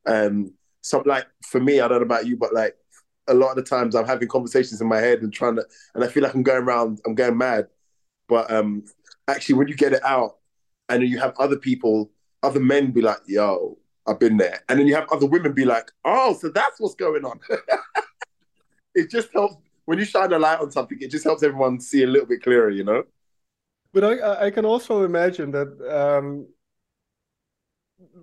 Um 0.06 0.54
some 0.82 1.02
like 1.04 1.26
for 1.44 1.60
me 1.60 1.80
i 1.80 1.88
don't 1.88 1.98
know 1.98 2.04
about 2.04 2.26
you 2.26 2.36
but 2.36 2.54
like 2.54 2.76
a 3.26 3.34
lot 3.34 3.50
of 3.50 3.56
the 3.56 3.62
times 3.62 3.96
i'm 3.96 4.06
having 4.06 4.28
conversations 4.28 4.80
in 4.80 4.86
my 4.86 4.98
head 4.98 5.20
and 5.20 5.32
trying 5.32 5.56
to 5.56 5.64
and 5.96 6.04
i 6.04 6.06
feel 6.06 6.22
like 6.22 6.32
i'm 6.32 6.44
going 6.44 6.62
around 6.62 7.00
i'm 7.04 7.14
going 7.14 7.36
mad. 7.36 7.66
But 8.28 8.50
um 8.52 8.84
actually 9.28 9.56
when 9.56 9.68
you 9.68 9.74
get 9.74 9.92
it 9.92 10.04
out 10.04 10.36
and 10.88 11.02
you 11.02 11.18
have 11.18 11.34
other 11.38 11.56
people, 11.56 12.12
other 12.42 12.60
men 12.60 12.92
be 12.92 13.02
like, 13.02 13.18
"Yo, 13.26 13.78
I've 14.06 14.20
been 14.20 14.36
there," 14.36 14.62
and 14.68 14.78
then 14.78 14.86
you 14.86 14.94
have 14.94 15.10
other 15.10 15.26
women 15.26 15.52
be 15.52 15.64
like, 15.64 15.90
"Oh, 16.04 16.34
so 16.34 16.48
that's 16.48 16.80
what's 16.80 16.94
going 16.94 17.24
on." 17.24 17.40
it 18.94 19.10
just 19.10 19.32
helps 19.32 19.56
when 19.84 19.98
you 19.98 20.04
shine 20.04 20.32
a 20.32 20.38
light 20.38 20.60
on 20.60 20.70
something. 20.70 20.98
It 21.00 21.10
just 21.10 21.24
helps 21.24 21.42
everyone 21.42 21.80
see 21.80 22.02
a 22.02 22.06
little 22.06 22.28
bit 22.28 22.42
clearer, 22.42 22.70
you 22.70 22.84
know. 22.84 23.04
But 23.92 24.04
I 24.04 24.46
I 24.46 24.50
can 24.50 24.64
also 24.64 25.04
imagine 25.04 25.50
that 25.52 25.70
um, 25.90 26.46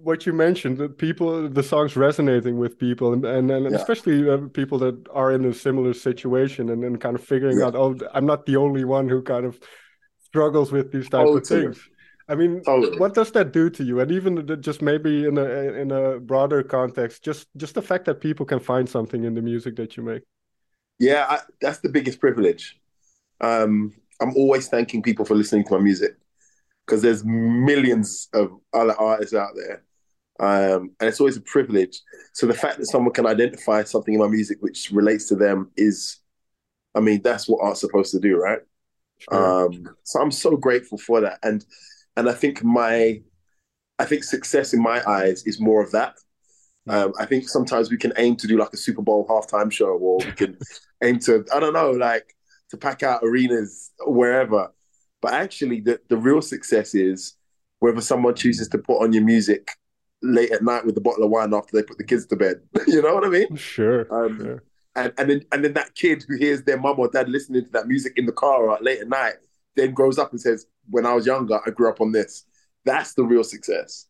what 0.01 0.25
you 0.25 0.33
mentioned 0.33 0.77
that 0.77 0.97
people 0.97 1.49
the 1.49 1.63
songs 1.63 1.95
resonating 1.95 2.57
with 2.59 2.77
people 2.77 3.13
and 3.13 3.25
and, 3.25 3.49
and 3.49 3.71
yeah. 3.71 3.77
especially 3.77 4.29
uh, 4.29 4.37
people 4.53 4.77
that 4.77 5.07
are 5.11 5.31
in 5.31 5.45
a 5.45 5.53
similar 5.53 5.93
situation 5.93 6.69
and 6.69 6.83
then 6.83 6.97
kind 6.97 7.15
of 7.15 7.23
figuring 7.23 7.59
yeah. 7.59 7.65
out 7.65 7.75
oh 7.75 7.95
i'm 8.13 8.25
not 8.25 8.45
the 8.45 8.55
only 8.55 8.83
one 8.83 9.09
who 9.09 9.21
kind 9.21 9.45
of 9.45 9.59
struggles 10.23 10.71
with 10.71 10.91
these 10.91 11.09
type 11.09 11.25
totally. 11.25 11.37
of 11.37 11.47
things 11.47 11.89
i 12.27 12.35
mean 12.35 12.61
totally. 12.63 12.97
what 12.97 13.13
does 13.13 13.31
that 13.31 13.51
do 13.51 13.69
to 13.69 13.83
you 13.83 13.99
and 13.99 14.11
even 14.11 14.61
just 14.61 14.81
maybe 14.81 15.25
in 15.25 15.37
a 15.37 15.43
in 15.43 15.91
a 15.91 16.19
broader 16.19 16.63
context 16.63 17.23
just 17.23 17.47
just 17.57 17.75
the 17.75 17.81
fact 17.81 18.05
that 18.05 18.21
people 18.21 18.45
can 18.45 18.59
find 18.59 18.87
something 18.87 19.23
in 19.23 19.33
the 19.33 19.41
music 19.41 19.75
that 19.75 19.97
you 19.97 20.03
make 20.03 20.23
yeah 20.99 21.25
I, 21.29 21.39
that's 21.61 21.79
the 21.79 21.89
biggest 21.89 22.19
privilege 22.19 22.79
um 23.41 23.93
i'm 24.21 24.35
always 24.35 24.67
thanking 24.67 25.01
people 25.01 25.25
for 25.25 25.35
listening 25.35 25.65
to 25.65 25.73
my 25.73 25.79
music 25.79 26.15
because 26.85 27.01
there's 27.01 27.23
millions 27.25 28.29
of 28.33 28.51
other 28.73 28.93
artists 28.99 29.35
out 29.35 29.51
there 29.55 29.83
um, 30.39 30.91
and 30.99 31.07
it's 31.09 31.19
always 31.19 31.37
a 31.37 31.41
privilege. 31.41 32.01
So 32.33 32.47
the 32.47 32.53
fact 32.53 32.77
that 32.79 32.87
someone 32.87 33.13
can 33.13 33.27
identify 33.27 33.83
something 33.83 34.13
in 34.13 34.19
my 34.19 34.27
music 34.27 34.57
which 34.61 34.91
relates 34.91 35.27
to 35.29 35.35
them 35.35 35.71
is, 35.77 36.17
I 36.95 36.99
mean, 37.01 37.21
that's 37.21 37.47
what 37.47 37.63
art's 37.63 37.81
supposed 37.81 38.11
to 38.11 38.19
do, 38.19 38.37
right? 38.37 38.59
Sure. 39.19 39.65
Um, 39.67 39.95
so 40.03 40.21
I'm 40.21 40.31
so 40.31 40.57
grateful 40.57 40.97
for 40.97 41.21
that, 41.21 41.39
and 41.43 41.63
and 42.15 42.29
I 42.29 42.33
think 42.33 42.63
my, 42.63 43.21
I 43.99 44.05
think 44.05 44.23
success 44.23 44.73
in 44.73 44.81
my 44.81 45.01
eyes 45.07 45.45
is 45.45 45.59
more 45.59 45.81
of 45.81 45.91
that. 45.91 46.15
Um, 46.87 47.13
I 47.17 47.25
think 47.25 47.47
sometimes 47.47 47.89
we 47.89 47.97
can 47.97 48.13
aim 48.17 48.35
to 48.37 48.47
do 48.47 48.57
like 48.57 48.73
a 48.73 48.77
Super 48.77 49.01
Bowl 49.01 49.25
halftime 49.27 49.71
show, 49.71 49.97
or 49.97 50.17
we 50.17 50.31
can 50.31 50.57
aim 51.03 51.19
to 51.19 51.45
I 51.53 51.59
don't 51.59 51.73
know, 51.73 51.91
like 51.91 52.35
to 52.69 52.77
pack 52.77 53.03
out 53.03 53.21
arenas 53.23 53.91
wherever. 54.05 54.71
But 55.21 55.33
actually, 55.33 55.79
the 55.79 56.01
the 56.09 56.17
real 56.17 56.41
success 56.41 56.93
is 56.93 57.37
whether 57.79 58.01
someone 58.01 58.35
chooses 58.35 58.67
to 58.69 58.77
put 58.77 59.01
on 59.01 59.13
your 59.13 59.23
music 59.23 59.69
late 60.21 60.51
at 60.51 60.63
night 60.63 60.85
with 60.85 60.97
a 60.97 61.01
bottle 61.01 61.23
of 61.23 61.29
wine 61.29 61.53
after 61.53 61.75
they 61.75 61.83
put 61.83 61.97
the 61.97 62.03
kids 62.03 62.25
to 62.25 62.35
bed. 62.35 62.61
you 62.87 63.01
know 63.01 63.13
what 63.13 63.25
I 63.25 63.29
mean? 63.29 63.55
Sure. 63.55 64.07
Um, 64.13 64.37
sure. 64.37 64.63
And, 64.95 65.13
and 65.17 65.29
then 65.29 65.41
and 65.51 65.63
then 65.63 65.73
that 65.73 65.95
kid 65.95 66.25
who 66.27 66.35
hears 66.35 66.63
their 66.63 66.79
mum 66.79 66.99
or 66.99 67.09
dad 67.09 67.29
listening 67.29 67.65
to 67.65 67.71
that 67.71 67.87
music 67.87 68.13
in 68.17 68.25
the 68.25 68.31
car 68.31 68.77
late 68.81 68.99
at 68.99 69.07
night 69.07 69.35
then 69.75 69.93
grows 69.93 70.17
up 70.17 70.31
and 70.31 70.41
says, 70.41 70.65
"When 70.89 71.05
I 71.05 71.13
was 71.13 71.25
younger, 71.25 71.59
I 71.65 71.69
grew 71.71 71.89
up 71.89 72.01
on 72.01 72.11
this." 72.11 72.45
That's 72.85 73.13
the 73.13 73.23
real 73.23 73.43
success. 73.43 74.07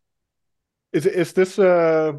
Is 0.91 1.05
is 1.05 1.34
this 1.34 1.60
uh 1.60 2.13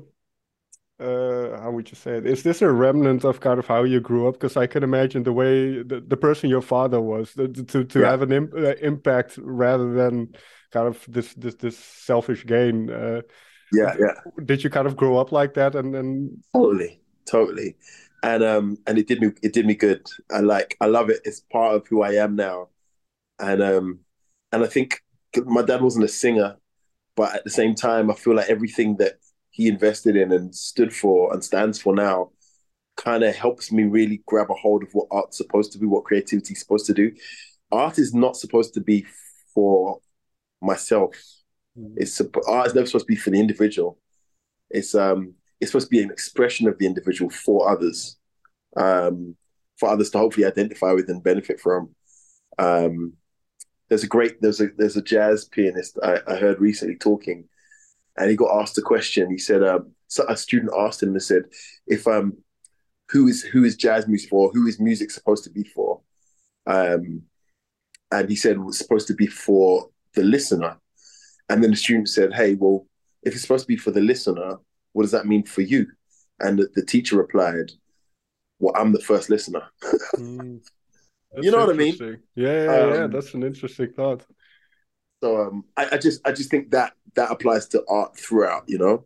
uh 1.01 1.61
how 1.61 1.71
would 1.73 1.91
you 1.91 1.97
say 1.97 2.19
it? 2.19 2.27
Is 2.27 2.43
this 2.43 2.63
a 2.63 2.71
remnant 2.71 3.25
of 3.25 3.41
kind 3.41 3.59
of 3.59 3.67
how 3.67 3.85
you 3.85 4.01
grew 4.01 4.29
up? 4.29 4.35
Because 4.35 4.57
I 4.57 4.67
can 4.67 4.83
imagine 4.83 5.23
the 5.23 5.33
way 5.33 5.83
the, 5.83 6.01
the 6.07 6.17
person 6.17 6.51
your 6.51 6.63
father 6.63 7.01
was 7.01 7.33
the, 7.35 7.49
to 7.49 7.85
to 7.85 8.01
yeah. 8.01 8.11
have 8.11 8.23
an 8.23 8.33
Im 8.33 8.51
uh, 8.57 8.75
impact 8.81 9.39
rather 9.39 9.93
than 9.93 10.35
kind 10.73 10.89
of 10.89 11.05
this 11.09 11.35
this 11.35 11.55
this 11.55 11.79
selfish 11.79 12.47
gain. 12.47 12.91
Uh, 12.91 13.23
yeah, 13.73 13.97
yeah. 13.99 14.15
Did 14.45 14.63
you 14.63 14.71
kind 14.71 14.87
of 14.87 14.97
grow 14.97 15.19
up 15.19 15.33
like 15.33 15.55
that, 15.55 15.75
and 15.75 15.95
then 15.95 16.43
totally, 16.53 17.01
totally, 17.27 17.77
and 18.23 18.43
um, 18.43 18.79
and 18.87 18.99
it 18.99 19.09
did 19.09 19.21
me, 19.21 19.33
it 19.43 19.53
did 19.53 19.67
me 19.67 19.75
good. 19.75 20.07
I 20.31 20.41
like, 20.41 20.77
I 20.81 20.87
love 20.87 21.11
it. 21.11 21.21
It's 21.25 21.41
part 21.41 21.75
of 21.75 21.87
who 21.89 22.03
I 22.03 22.13
am 22.13 22.37
now, 22.37 22.69
and 23.39 23.63
um, 23.63 24.01
and 24.53 24.65
I 24.65 24.67
think 24.67 25.01
my 25.37 25.63
dad 25.63 25.83
wasn't 25.83 26.05
a 26.05 26.09
singer, 26.09 26.57
but 27.17 27.35
at 27.35 27.45
the 27.45 27.51
same 27.51 27.75
time, 27.75 28.11
I 28.11 28.15
feel 28.15 28.35
like 28.35 28.51
everything 28.51 28.97
that 28.99 29.15
he 29.51 29.69
invested 29.69 30.17
in 30.17 30.33
and 30.33 30.55
stood 30.55 30.95
for 30.95 31.33
and 31.33 31.43
stands 31.43 31.81
for 31.81 31.95
now 31.95 32.31
kind 32.97 33.25
of 33.25 33.35
helps 33.35 33.73
me 33.73 33.85
really 33.85 34.23
grab 34.27 34.51
a 34.51 34.55
hold 34.55 34.83
of 34.83 34.91
what 34.93 35.09
art's 35.11 35.37
supposed 35.37 35.73
to 35.73 35.79
be, 35.79 35.87
what 35.87 36.05
creativity 36.05 36.55
is 36.55 36.61
supposed 36.61 36.87
to 36.87 36.95
do. 36.95 37.13
Art 37.73 37.99
is 37.99 38.15
not 38.15 38.37
supposed 38.37 38.75
to 38.75 38.81
be 38.81 39.05
for 39.55 39.99
myself 40.61 41.15
Mm. 41.79 41.95
It's 41.97 42.21
art 42.47 42.69
is 42.69 42.75
never 42.75 42.87
supposed 42.87 43.07
to 43.07 43.13
be 43.13 43.17
for 43.17 43.31
the 43.31 43.41
individual. 43.41 43.99
It's 44.71 44.95
um 44.95 45.35
it's 45.61 45.71
supposed 45.71 45.87
to 45.87 45.91
be 45.97 46.03
an 46.03 46.11
expression 46.11 46.69
of 46.69 46.79
the 46.79 46.87
individual 46.87 47.31
for 47.31 47.71
others, 47.71 48.17
um, 48.77 49.37
for 49.79 49.89
others 49.89 50.11
to 50.11 50.19
hopefully 50.19 50.47
identify 50.47 50.93
with 50.93 51.09
and 51.09 51.23
benefit 51.23 51.61
from. 51.61 51.95
Um, 52.59 53.15
there's 53.89 54.05
a 54.05 54.09
great 54.09 54.41
there's 54.41 54.61
a 54.61 54.69
there's 54.77 54.97
a 54.97 55.03
jazz 55.03 55.45
pianist 55.45 55.99
I, 56.03 56.21
I 56.27 56.37
heard 56.37 56.61
recently 56.61 56.97
talking, 56.97 57.45
and 58.17 58.31
he 58.31 58.37
got 58.37 58.61
asked 58.61 58.79
a 58.79 58.83
question. 58.83 59.31
He 59.31 59.39
said 59.39 59.63
um, 59.63 59.93
so 60.09 60.25
a 60.29 60.37
student 60.37 60.73
asked 60.79 61.03
him 61.03 61.11
and 61.11 61.23
said, 61.23 61.45
if 61.87 62.07
um 62.07 62.37
who 63.11 63.29
is 63.29 63.43
who 63.43 63.65
is 63.65 63.77
jazz 63.77 64.07
music 64.07 64.31
for? 64.31 64.51
Who 64.53 64.67
is 64.67 64.81
music 64.81 65.11
supposed 65.11 65.45
to 65.45 65.51
be 65.51 65.65
for? 65.65 66.01
Um, 66.67 67.23
and 68.11 68.29
he 68.29 68.37
said 68.37 68.53
it 68.53 68.61
was 68.61 68.79
supposed 68.79 69.07
to 69.09 69.15
be 69.15 69.27
for 69.27 69.89
the 70.15 70.23
listener. 70.23 70.79
And 71.49 71.63
then 71.63 71.71
the 71.73 71.77
student 71.77 72.09
said, 72.09 72.33
Hey, 72.33 72.55
well, 72.55 72.87
if 73.23 73.35
it's 73.35 73.43
supposed 73.43 73.65
to 73.65 73.69
be 73.69 73.77
for 73.77 73.91
the 73.91 74.01
listener, 74.01 74.57
what 74.93 75.03
does 75.03 75.13
that 75.13 75.27
mean 75.27 75.45
for 75.45 75.63
you? 75.63 75.87
And 76.41 76.59
the, 76.59 76.69
the 76.75 76.85
teacher 76.85 77.17
replied, 77.17 77.73
Well, 78.59 78.75
I'm 78.77 78.93
the 78.93 79.01
first 79.01 79.29
listener. 79.31 79.63
mm, 80.17 80.61
you 81.41 81.51
know 81.51 81.59
what 81.59 81.71
I 81.71 81.73
mean? 81.73 81.97
Yeah, 82.35 82.65
yeah, 82.65 82.77
um, 82.77 82.95
yeah. 82.95 83.07
That's 83.07 83.35
an 83.35 83.43
interesting 83.43 83.93
thought. 83.93 84.25
So 85.23 85.41
um, 85.41 85.65
I, 85.77 85.89
I, 85.93 85.99
just 85.99 86.27
I 86.27 86.33
just 86.33 86.51
think 86.51 86.71
that 86.71 86.93
that 87.15 87.31
applies 87.31 87.69
to 87.69 87.85
art 87.89 88.17
throughout, 88.19 88.65
you 88.67 88.79
know. 88.79 89.05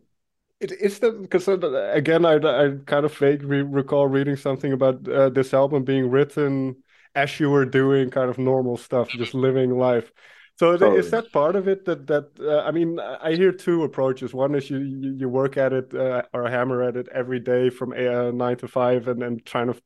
It 0.59 0.73
is 0.73 0.99
that 0.99 1.21
because 1.21 1.47
again, 1.47 2.25
I 2.25 2.35
I 2.35 2.71
kind 2.85 3.05
of 3.05 3.15
vaguely 3.15 3.61
recall 3.61 4.07
reading 4.07 4.35
something 4.35 4.73
about 4.73 5.07
uh, 5.07 5.29
this 5.29 5.53
album 5.53 5.83
being 5.85 6.09
written 6.09 6.75
as 7.15 7.39
you 7.39 7.49
were 7.49 7.65
doing 7.65 8.09
kind 8.09 8.29
of 8.29 8.37
normal 8.37 8.75
stuff, 8.75 9.09
just 9.09 9.33
living 9.33 9.77
life. 9.77 10.11
So 10.57 10.73
is 10.93 11.09
that 11.11 11.31
part 11.31 11.55
of 11.55 11.69
it? 11.69 11.85
That 11.85 12.05
that 12.07 12.31
uh, 12.41 12.67
I 12.67 12.71
mean, 12.71 12.99
I 12.99 13.33
hear 13.35 13.53
two 13.53 13.83
approaches. 13.83 14.33
One 14.33 14.55
is 14.55 14.69
you 14.69 14.79
you, 14.79 15.15
you 15.19 15.29
work 15.29 15.55
at 15.55 15.71
it 15.71 15.93
uh, 15.95 16.23
or 16.33 16.49
hammer 16.49 16.83
at 16.83 16.97
it 16.97 17.07
every 17.13 17.39
day 17.39 17.69
from 17.69 17.93
uh, 17.93 18.31
nine 18.31 18.57
to 18.57 18.67
five, 18.67 19.07
and 19.07 19.21
then 19.21 19.39
trying 19.45 19.71
to 19.71 19.81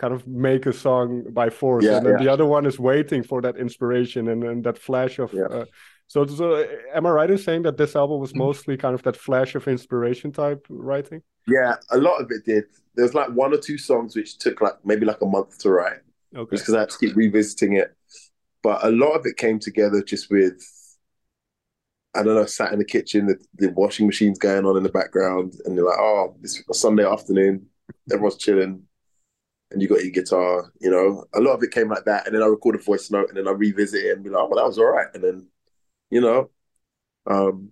kind 0.00 0.14
of 0.14 0.26
make 0.26 0.64
a 0.66 0.72
song 0.72 1.24
by 1.30 1.50
force. 1.50 1.84
Yeah, 1.84 1.98
and 1.98 2.06
then 2.06 2.12
yeah. 2.14 2.24
the 2.24 2.32
other 2.32 2.46
one 2.46 2.64
is 2.64 2.78
waiting 2.78 3.22
for 3.22 3.42
that 3.42 3.56
inspiration 3.56 4.28
and, 4.28 4.42
and 4.42 4.64
that 4.64 4.78
flash 4.78 5.18
of. 5.18 5.32
Yeah. 5.32 5.44
Uh, 5.44 5.64
so, 6.06 6.26
so, 6.26 6.66
am 6.92 7.06
I 7.06 7.10
right 7.10 7.30
in 7.30 7.38
saying 7.38 7.62
that 7.62 7.76
this 7.76 7.94
album 7.94 8.18
was 8.18 8.30
mm-hmm. 8.30 8.40
mostly 8.40 8.76
kind 8.76 8.94
of 8.94 9.02
that 9.02 9.16
flash 9.16 9.54
of 9.54 9.68
inspiration 9.68 10.32
type 10.32 10.66
writing? 10.68 11.22
Yeah, 11.46 11.76
a 11.90 11.98
lot 11.98 12.20
of 12.20 12.30
it 12.30 12.44
did. 12.44 12.64
There's 12.96 13.14
like 13.14 13.30
one 13.30 13.52
or 13.54 13.58
two 13.58 13.78
songs 13.78 14.16
which 14.16 14.38
took 14.38 14.60
like 14.60 14.74
maybe 14.84 15.06
like 15.06 15.20
a 15.20 15.26
month 15.26 15.58
to 15.58 15.70
write. 15.70 16.00
Okay. 16.34 16.56
Just 16.56 16.64
because 16.64 16.74
I 16.74 16.80
had 16.80 16.90
to 16.90 16.98
keep 16.98 17.14
revisiting 17.14 17.74
it. 17.74 17.94
But 18.62 18.84
a 18.84 18.90
lot 18.90 19.12
of 19.12 19.26
it 19.26 19.36
came 19.36 19.58
together 19.58 20.02
just 20.02 20.30
with, 20.30 20.60
I 22.14 22.22
don't 22.22 22.34
know, 22.34 22.44
sat 22.46 22.72
in 22.72 22.78
the 22.78 22.84
kitchen, 22.84 23.26
the, 23.26 23.36
the 23.54 23.72
washing 23.72 24.06
machine's 24.06 24.38
going 24.38 24.66
on 24.66 24.76
in 24.76 24.82
the 24.82 24.88
background, 24.88 25.54
and 25.64 25.76
you're 25.76 25.88
like, 25.88 25.98
oh, 25.98 26.36
it's 26.42 26.62
a 26.68 26.74
Sunday 26.74 27.06
afternoon, 27.06 27.66
everyone's 28.12 28.36
chilling, 28.36 28.82
and 29.70 29.80
you 29.80 29.88
got 29.88 30.02
your 30.02 30.12
guitar, 30.12 30.72
you 30.80 30.90
know. 30.90 31.24
A 31.34 31.40
lot 31.40 31.54
of 31.54 31.62
it 31.62 31.70
came 31.72 31.88
like 31.88 32.04
that, 32.04 32.26
and 32.26 32.34
then 32.34 32.42
I 32.42 32.46
record 32.46 32.74
a 32.74 32.78
voice 32.78 33.10
note, 33.10 33.28
and 33.28 33.36
then 33.36 33.48
I 33.48 33.52
revisit 33.52 34.04
it 34.04 34.14
and 34.14 34.24
be 34.24 34.30
like, 34.30 34.42
oh, 34.42 34.48
well, 34.48 34.62
that 34.62 34.68
was 34.68 34.78
all 34.78 34.92
right, 34.92 35.08
and 35.14 35.22
then, 35.22 35.46
you 36.10 36.20
know. 36.20 36.50
Um, 37.26 37.70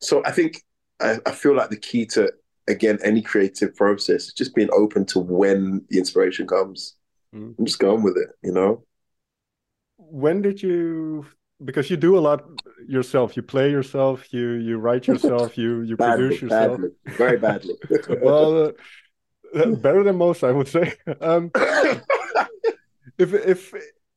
so 0.00 0.22
I 0.24 0.30
think 0.30 0.62
I, 1.00 1.18
I 1.26 1.32
feel 1.32 1.54
like 1.54 1.70
the 1.70 1.76
key 1.76 2.06
to 2.06 2.32
again 2.68 2.98
any 3.02 3.20
creative 3.20 3.74
process 3.74 4.28
is 4.28 4.32
just 4.32 4.54
being 4.54 4.70
open 4.72 5.04
to 5.06 5.18
when 5.20 5.84
the 5.90 5.98
inspiration 5.98 6.46
comes. 6.46 6.96
Mm. 7.34 7.54
I'm 7.58 7.66
just 7.66 7.78
going 7.78 8.02
with 8.02 8.16
it, 8.16 8.28
you 8.42 8.52
know 8.52 8.84
when 10.10 10.42
did 10.42 10.62
you 10.62 11.26
because 11.64 11.90
you 11.90 11.96
do 11.96 12.18
a 12.18 12.20
lot 12.20 12.44
yourself 12.86 13.36
you 13.36 13.42
play 13.42 13.70
yourself 13.70 14.32
you 14.32 14.52
you 14.52 14.76
write 14.78 15.06
yourself 15.06 15.56
you 15.62 15.82
you 15.82 15.96
badly, 15.96 16.26
produce 16.26 16.42
yourself 16.42 16.80
badly, 16.80 16.90
very 17.06 17.38
badly 17.38 17.74
well 18.22 18.64
uh, 18.66 18.72
better 19.80 20.02
than 20.02 20.16
most 20.16 20.44
i 20.44 20.52
would 20.52 20.68
say. 20.68 20.94
Um, 21.20 21.50
if 23.18 23.32
if 23.32 23.74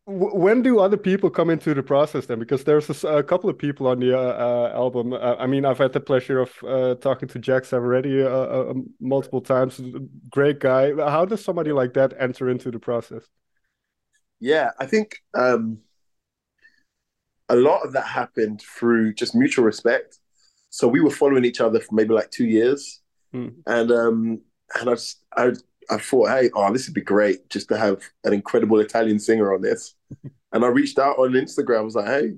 when 0.10 0.62
do 0.62 0.80
other 0.80 0.96
people 0.96 1.30
come 1.30 1.50
into 1.50 1.74
the 1.74 1.84
process 1.84 2.28
then? 2.28 2.40
Because 2.40 2.64
there's 2.64 3.04
a, 3.04 3.18
a 3.18 3.24
couple 3.24 3.50
of 3.50 3.58
people 3.58 3.88
on 3.88 4.00
the 4.00 4.18
uh, 4.18 4.22
uh, 4.22 4.72
album. 4.74 5.12
Uh, 5.12 5.36
i 5.38 5.46
mean 5.46 5.66
i've 5.66 5.78
had 5.78 5.92
the 5.92 6.00
pleasure 6.00 6.40
of 6.40 6.52
uh, 6.66 6.96
talking 6.96 7.28
to 7.28 7.40
jax 7.40 7.74
already 7.74 8.24
uh, 8.24 8.30
uh, 8.30 8.74
multiple 9.02 9.42
times. 9.42 9.82
Great 10.30 10.60
guy. 10.60 10.94
How 10.96 11.26
does 11.26 11.44
somebody 11.44 11.72
like 11.72 11.94
that 11.94 12.14
enter 12.18 12.50
into 12.50 12.72
the 12.72 12.80
process? 12.80 13.24
Yeah, 14.40 14.72
I 14.80 14.86
think 14.86 15.18
um, 15.34 15.80
a 17.50 17.56
lot 17.56 17.82
of 17.86 17.94
that 17.94 18.06
happened 18.06 18.62
through 18.62 19.14
just 19.16 19.36
mutual 19.36 19.66
respect. 19.66 20.20
So 20.70 20.88
we 20.88 21.02
were 21.02 21.10
following 21.10 21.44
each 21.44 21.60
other 21.60 21.80
for 21.80 21.96
maybe 21.96 22.14
like 22.14 22.30
two 22.30 22.46
years, 22.46 23.02
mm. 23.34 23.54
and 23.66 23.92
um, 23.92 24.42
and 24.76 24.90
I, 24.90 24.94
just, 24.94 25.24
I 25.36 25.52
I 25.90 25.98
thought, 25.98 26.30
hey, 26.30 26.50
oh, 26.54 26.72
this 26.74 26.88
would 26.88 26.94
be 26.96 27.02
great 27.02 27.50
just 27.50 27.70
to 27.70 27.78
have 27.78 28.02
an 28.24 28.34
incredible 28.34 28.80
Italian 28.80 29.20
singer 29.20 29.54
on 29.54 29.62
this. 29.62 29.96
and 30.52 30.66
I 30.66 30.68
reached 30.68 31.00
out 31.00 31.18
on 31.18 31.32
Instagram. 31.32 31.80
I 31.80 31.82
was 31.82 31.96
like, 31.96 32.08
hey, 32.08 32.34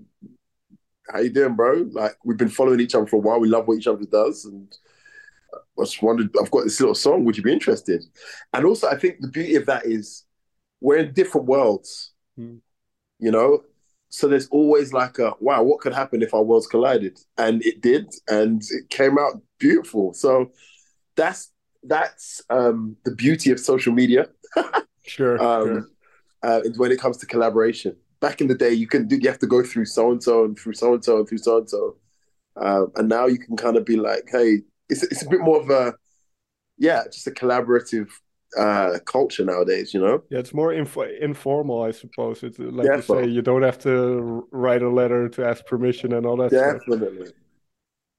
how 1.11 1.19
you 1.19 1.29
doing, 1.31 1.55
bro? 1.55 1.87
Like 1.91 2.15
we've 2.23 2.37
been 2.37 2.49
following 2.49 2.79
each 2.79 2.95
other 2.95 3.07
for 3.07 3.17
a 3.17 3.19
while. 3.19 3.39
We 3.39 3.49
love 3.49 3.67
what 3.67 3.77
each 3.77 3.87
other 3.87 4.05
does, 4.05 4.45
and 4.45 4.71
I 5.53 5.83
just 5.83 6.01
wondered. 6.01 6.29
I've 6.39 6.51
got 6.51 6.63
this 6.63 6.79
little 6.79 6.95
song. 6.95 7.25
Would 7.25 7.37
you 7.37 7.43
be 7.43 7.53
interested? 7.53 8.03
And 8.53 8.65
also, 8.65 8.87
I 8.87 8.97
think 8.97 9.17
the 9.19 9.27
beauty 9.27 9.55
of 9.55 9.65
that 9.65 9.85
is 9.85 10.25
we're 10.81 10.97
in 10.97 11.13
different 11.13 11.47
worlds. 11.47 12.11
Mm. 12.39 12.59
You 13.19 13.31
know, 13.31 13.63
so 14.09 14.27
there's 14.27 14.47
always 14.49 14.93
like 14.93 15.19
a 15.19 15.33
wow, 15.39 15.63
what 15.63 15.79
could 15.79 15.93
happen 15.93 16.21
if 16.21 16.33
our 16.33 16.43
worlds 16.43 16.67
collided? 16.67 17.19
And 17.37 17.63
it 17.65 17.81
did, 17.81 18.13
and 18.27 18.61
it 18.61 18.89
came 18.89 19.17
out 19.17 19.41
beautiful. 19.59 20.13
So 20.13 20.51
that's 21.15 21.51
that's 21.83 22.41
um, 22.49 22.95
the 23.05 23.15
beauty 23.15 23.51
of 23.51 23.59
social 23.59 23.93
media. 23.93 24.27
sure. 25.05 25.41
Um, 25.41 25.67
sure. 25.67 25.89
Uh, 26.41 26.61
when 26.77 26.91
it 26.91 26.99
comes 26.99 27.17
to 27.17 27.25
collaboration, 27.25 27.95
back 28.21 28.41
in 28.41 28.47
the 28.47 28.55
day, 28.55 28.71
you 28.71 28.87
can 28.87 29.07
do, 29.07 29.17
you 29.17 29.29
have 29.29 29.39
to 29.39 29.47
go 29.47 29.61
through 29.63 29.85
so 29.85 30.11
and 30.11 30.23
so 30.23 30.45
and 30.45 30.57
through 30.57 30.73
so 30.73 30.93
and 30.93 31.03
so 31.03 31.17
and 31.17 31.27
through 31.27 31.37
so 31.37 31.57
and 31.57 31.69
so, 31.69 31.97
and 32.55 33.09
now 33.09 33.25
you 33.25 33.37
can 33.37 33.57
kind 33.57 33.75
of 33.75 33.85
be 33.85 33.97
like, 33.97 34.23
hey, 34.31 34.59
it's 34.89 35.03
it's 35.03 35.23
a 35.23 35.29
bit 35.29 35.41
more 35.41 35.61
of 35.61 35.69
a 35.69 35.95
yeah, 36.77 37.03
just 37.11 37.27
a 37.27 37.31
collaborative 37.31 38.07
uh, 38.57 38.97
culture 39.05 39.45
nowadays, 39.45 39.93
you 39.93 39.99
know? 39.99 40.23
Yeah, 40.29 40.39
it's 40.39 40.53
more 40.53 40.73
inf- 40.73 40.97
informal, 41.21 41.83
I 41.83 41.91
suppose. 41.91 42.41
It's 42.41 42.57
like 42.57 42.87
you 42.87 43.01
say, 43.01 43.25
you 43.25 43.41
don't 43.41 43.61
have 43.61 43.77
to 43.79 44.47
write 44.51 44.81
a 44.81 44.89
letter 44.89 45.29
to 45.29 45.45
ask 45.45 45.65
permission 45.65 46.13
and 46.13 46.25
all 46.25 46.37
that 46.37 46.51
Definitely. 46.51 47.27
Stuff. 47.27 47.35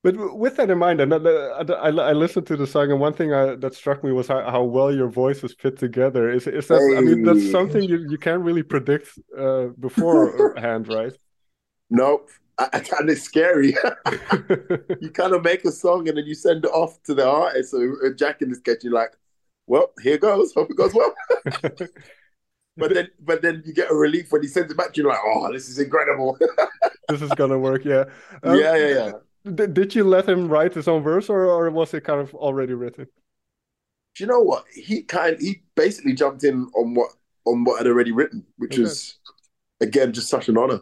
But 0.02 0.38
with 0.38 0.56
that 0.56 0.70
in 0.70 0.78
mind, 0.78 1.00
and 1.02 1.12
I, 1.12 1.18
I, 1.18 1.88
I, 1.88 2.12
listened 2.12 2.46
to 2.46 2.56
the 2.56 2.66
song, 2.66 2.90
and 2.90 2.98
one 2.98 3.12
thing 3.12 3.34
I, 3.34 3.54
that 3.56 3.74
struck 3.74 4.02
me 4.02 4.12
was 4.12 4.28
how, 4.28 4.40
how 4.50 4.62
well 4.62 4.94
your 4.94 5.08
voices 5.08 5.54
fit 5.58 5.78
together. 5.78 6.30
Is 6.30 6.46
is 6.46 6.68
that? 6.68 6.78
Hey. 6.78 6.96
I 6.96 7.00
mean, 7.02 7.22
that's 7.22 7.50
something 7.50 7.82
you, 7.82 8.06
you 8.08 8.16
can't 8.16 8.40
really 8.40 8.62
predict 8.62 9.18
uh, 9.38 9.66
beforehand, 9.78 10.88
right? 10.88 11.12
Nope, 11.92 12.30
and 12.72 13.10
it's 13.10 13.22
scary. 13.22 13.68
you 15.00 15.10
kind 15.10 15.34
of 15.34 15.42
make 15.42 15.64
a 15.64 15.72
song 15.72 16.08
and 16.08 16.16
then 16.16 16.24
you 16.24 16.34
send 16.36 16.64
it 16.64 16.70
off 16.70 17.02
to 17.04 17.14
the 17.14 17.26
artist. 17.26 17.72
So 17.72 17.96
uh, 18.06 18.10
Jack 18.16 18.42
in 18.42 18.50
this 18.50 18.60
case, 18.60 18.78
you're 18.82 18.92
like, 18.92 19.10
well, 19.66 19.90
here 20.02 20.18
goes. 20.18 20.52
Hope 20.54 20.70
it 20.70 20.76
goes 20.76 20.94
well. 20.94 21.12
but 22.76 22.94
then, 22.94 23.08
but 23.20 23.42
then 23.42 23.62
you 23.66 23.72
get 23.72 23.90
a 23.90 23.94
relief 23.94 24.30
when 24.30 24.42
he 24.42 24.48
sends 24.48 24.70
it 24.70 24.76
back. 24.76 24.92
To 24.92 25.00
You're 25.00 25.10
like, 25.10 25.20
oh, 25.24 25.52
this 25.52 25.68
is 25.68 25.78
incredible. 25.78 26.38
this 27.08 27.22
is 27.22 27.30
gonna 27.30 27.58
work. 27.58 27.84
Yeah. 27.84 28.04
Um, 28.42 28.58
yeah, 28.58 28.76
yeah, 28.76 28.88
yeah. 28.88 29.12
Did, 29.44 29.74
did 29.74 29.94
you 29.94 30.04
let 30.04 30.28
him 30.28 30.48
write 30.48 30.74
his 30.74 30.88
own 30.88 31.02
verse, 31.02 31.30
or, 31.30 31.46
or 31.46 31.70
was 31.70 31.94
it 31.94 32.04
kind 32.04 32.20
of 32.20 32.34
already 32.34 32.74
written? 32.74 33.06
Do 34.14 34.24
you 34.24 34.26
know 34.26 34.40
what 34.40 34.64
he 34.74 35.02
kind? 35.02 35.36
He 35.40 35.62
basically 35.74 36.14
jumped 36.14 36.44
in 36.44 36.66
on 36.74 36.94
what 36.94 37.10
on 37.44 37.64
what 37.64 37.78
had 37.78 37.86
already 37.86 38.12
written, 38.12 38.44
which 38.58 38.74
okay. 38.74 38.82
is 38.82 39.18
again 39.80 40.12
just 40.12 40.28
such 40.28 40.48
an 40.48 40.58
honor. 40.58 40.80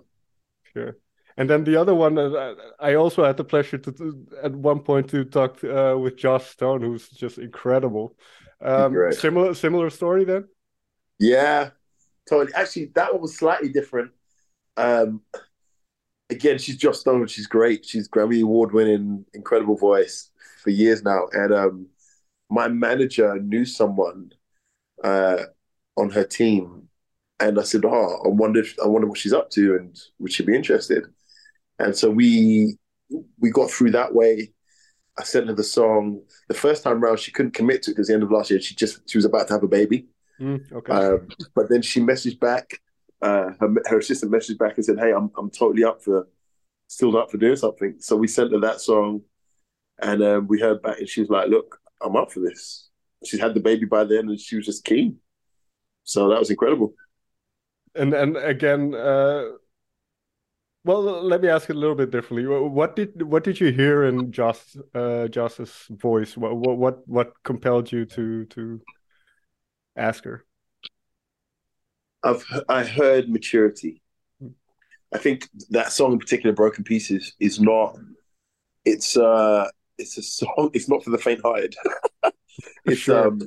Sure. 0.72 0.96
And 1.36 1.48
then 1.48 1.62
the 1.62 1.76
other 1.76 1.94
one, 1.94 2.18
uh, 2.18 2.54
I 2.80 2.94
also 2.94 3.24
had 3.24 3.36
the 3.36 3.44
pleasure 3.44 3.78
to, 3.78 4.26
at 4.42 4.56
one 4.56 4.80
point 4.80 5.08
to 5.10 5.24
talk 5.24 5.62
uh, 5.62 5.96
with 5.96 6.16
Joss 6.16 6.48
Stone, 6.48 6.82
who's 6.82 7.08
just 7.08 7.38
incredible. 7.38 8.16
Um, 8.60 9.12
similar 9.12 9.54
similar 9.54 9.88
story 9.90 10.24
then. 10.24 10.48
Yeah, 11.20 11.70
totally. 12.28 12.52
Actually, 12.54 12.86
that 12.96 13.12
one 13.12 13.22
was 13.22 13.36
slightly 13.36 13.68
different. 13.68 14.10
Um, 14.76 15.22
again, 16.30 16.58
she's 16.58 16.76
Joss 16.76 17.00
Stone. 17.00 17.26
She's 17.26 17.46
great. 17.46 17.84
She's 17.84 18.08
Grammy 18.08 18.42
Award 18.42 18.72
winning, 18.72 19.24
incredible 19.34 19.76
voice 19.76 20.30
for 20.62 20.70
years 20.70 21.02
now. 21.02 21.26
And 21.32 21.52
um, 21.52 21.86
my 22.50 22.68
manager 22.68 23.38
knew 23.40 23.64
someone 23.64 24.32
uh, 25.02 25.44
on 25.96 26.10
her 26.10 26.24
team, 26.24 26.88
and 27.40 27.58
I 27.58 27.62
said, 27.62 27.84
"Oh, 27.84 28.22
I 28.24 28.28
wonder, 28.28 28.60
if, 28.60 28.74
I 28.82 28.86
wonder 28.86 29.06
what 29.06 29.18
she's 29.18 29.32
up 29.32 29.50
to, 29.50 29.76
and 29.76 29.98
would 30.18 30.32
she 30.32 30.44
be 30.44 30.56
interested?" 30.56 31.04
And 31.78 31.96
so 31.96 32.10
we 32.10 32.76
we 33.38 33.50
got 33.50 33.70
through 33.70 33.92
that 33.92 34.14
way. 34.14 34.52
I 35.18 35.24
sent 35.24 35.48
her 35.48 35.54
the 35.54 35.64
song. 35.64 36.22
The 36.48 36.54
first 36.54 36.84
time 36.84 37.02
around, 37.02 37.18
she 37.18 37.32
couldn't 37.32 37.54
commit 37.54 37.82
to 37.82 37.90
it 37.90 37.94
because 37.94 38.08
the 38.08 38.14
end 38.14 38.22
of 38.22 38.30
last 38.30 38.50
year, 38.50 38.60
she 38.60 38.74
just 38.74 39.08
she 39.08 39.18
was 39.18 39.24
about 39.24 39.48
to 39.48 39.54
have 39.54 39.62
a 39.62 39.68
baby. 39.68 40.06
Mm, 40.40 40.72
okay. 40.72 40.92
Um, 40.92 41.28
but 41.54 41.68
then 41.68 41.82
she 41.82 42.00
messaged 42.00 42.38
back. 42.38 42.80
Uh, 43.20 43.50
her, 43.60 43.74
her 43.86 43.98
assistant 43.98 44.32
messaged 44.32 44.58
back 44.58 44.76
and 44.76 44.84
said, 44.84 44.98
"Hey, 44.98 45.12
I'm 45.12 45.30
I'm 45.36 45.50
totally 45.50 45.84
up 45.84 46.02
for, 46.02 46.28
still 46.86 47.16
up 47.16 47.30
for 47.30 47.38
doing 47.38 47.56
something." 47.56 47.96
So 47.98 48.16
we 48.16 48.28
sent 48.28 48.52
her 48.52 48.60
that 48.60 48.80
song, 48.80 49.22
and 50.00 50.22
um, 50.22 50.46
we 50.46 50.60
heard 50.60 50.82
back, 50.82 50.98
and 50.98 51.08
she 51.08 51.20
was 51.20 51.30
like, 51.30 51.48
"Look, 51.48 51.80
I'm 52.00 52.16
up 52.16 52.32
for 52.32 52.40
this." 52.40 52.88
She 53.24 53.38
had 53.38 53.54
the 53.54 53.60
baby 53.60 53.86
by 53.86 54.04
then, 54.04 54.28
and 54.28 54.40
she 54.40 54.56
was 54.56 54.66
just 54.66 54.84
keen. 54.84 55.18
So 56.04 56.28
that 56.28 56.38
was 56.38 56.50
incredible. 56.50 56.94
And 57.94 58.14
and 58.14 58.36
again, 58.36 58.94
uh, 58.94 59.44
well, 60.84 61.02
let 61.02 61.42
me 61.42 61.48
ask 61.48 61.68
it 61.68 61.76
a 61.76 61.78
little 61.78 61.94
bit 61.94 62.10
differently. 62.10 62.46
What 62.46 62.96
did 62.96 63.22
what 63.22 63.44
did 63.44 63.60
you 63.60 63.72
hear 63.72 64.04
in 64.04 64.32
Joss 64.32 64.76
uh, 64.94 65.28
Joss's 65.28 65.86
voice? 65.90 66.36
What 66.36 66.56
what 66.56 67.06
what 67.06 67.32
compelled 67.42 67.92
you 67.92 68.06
to 68.06 68.46
to 68.46 68.80
ask 69.96 70.24
her? 70.24 70.46
I've 72.30 72.62
I 72.68 72.84
heard 72.84 73.28
maturity. 73.28 74.02
Hmm. 74.40 74.48
I 75.14 75.18
think 75.18 75.48
that 75.70 75.92
song 75.92 76.12
in 76.12 76.18
particular, 76.18 76.54
"Broken 76.54 76.84
Pieces," 76.84 77.34
is 77.40 77.60
not. 77.60 77.96
It's 78.84 79.16
uh, 79.16 79.68
it's 79.98 80.18
a 80.18 80.22
song. 80.22 80.70
It's 80.72 80.88
not 80.88 81.04
for 81.04 81.10
the 81.10 81.18
faint-hearted. 81.18 81.74
it's 82.84 83.00
sure. 83.00 83.28
um, 83.28 83.40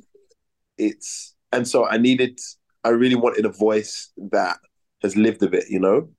it's 0.78 1.36
and 1.52 1.68
so 1.68 1.88
I 1.88 1.98
needed. 1.98 2.40
I 2.84 2.90
really 2.90 3.16
wanted 3.16 3.46
a 3.46 3.50
voice 3.50 4.12
that 4.32 4.58
has 5.04 5.16
lived 5.16 5.44
a 5.44 5.50
bit, 5.50 5.70
you 5.70 5.80
know 5.80 6.10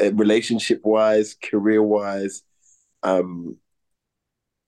uh, 0.00 0.12
relationship 0.14 0.80
wise, 0.84 1.36
career 1.42 1.82
wise, 1.82 2.42
um, 3.02 3.56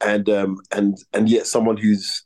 and 0.00 0.28
um, 0.28 0.58
and 0.72 0.96
and 1.12 1.28
yet 1.28 1.46
someone 1.46 1.76
who's 1.76 2.24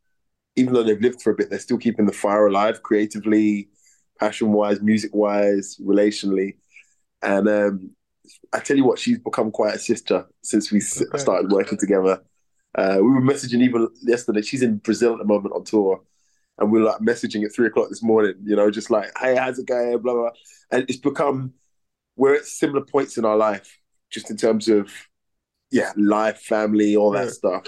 even 0.56 0.74
though 0.74 0.82
they've 0.82 1.00
lived 1.00 1.22
for 1.22 1.30
a 1.30 1.34
bit, 1.34 1.48
they're 1.50 1.58
still 1.58 1.78
keeping 1.78 2.06
the 2.06 2.12
fire 2.12 2.46
alive 2.46 2.82
creatively, 2.82 3.68
passion 4.22 4.52
wise, 4.52 4.80
music 4.80 5.12
wise, 5.14 5.76
relationally, 5.78 6.56
and 7.22 7.48
um, 7.48 7.90
I 8.52 8.60
tell 8.60 8.76
you 8.76 8.84
what, 8.84 8.98
she's 8.98 9.18
become 9.18 9.50
quite 9.50 9.74
a 9.74 9.78
sister 9.78 10.26
since 10.42 10.70
we 10.70 10.78
okay. 10.78 11.18
started 11.18 11.50
working 11.50 11.78
together. 11.78 12.22
Uh, 12.74 12.98
we 12.98 13.10
were 13.10 13.20
messaging 13.20 13.62
even 13.62 13.88
yesterday. 14.00 14.42
She's 14.42 14.62
in 14.62 14.78
Brazil 14.78 15.12
at 15.12 15.18
the 15.18 15.24
moment 15.24 15.54
on 15.54 15.64
tour, 15.64 16.02
and 16.58 16.70
we 16.70 16.80
are 16.80 16.84
like 16.84 17.00
messaging 17.00 17.44
at 17.44 17.52
three 17.52 17.66
o'clock 17.66 17.88
this 17.88 18.02
morning. 18.02 18.34
You 18.44 18.56
know, 18.56 18.70
just 18.70 18.90
like, 18.90 19.10
"Hey, 19.18 19.34
how's 19.34 19.58
it 19.58 19.66
going?" 19.66 19.98
Blah 19.98 20.14
blah. 20.14 20.30
And 20.70 20.84
it's 20.88 20.98
become 20.98 21.54
we're 22.16 22.36
at 22.36 22.46
similar 22.46 22.82
points 22.82 23.18
in 23.18 23.24
our 23.24 23.36
life, 23.36 23.78
just 24.10 24.30
in 24.30 24.36
terms 24.36 24.68
of 24.68 24.90
yeah, 25.70 25.92
life, 25.96 26.40
family, 26.40 26.94
all 26.96 27.10
that 27.10 27.24
yeah. 27.24 27.30
stuff. 27.30 27.64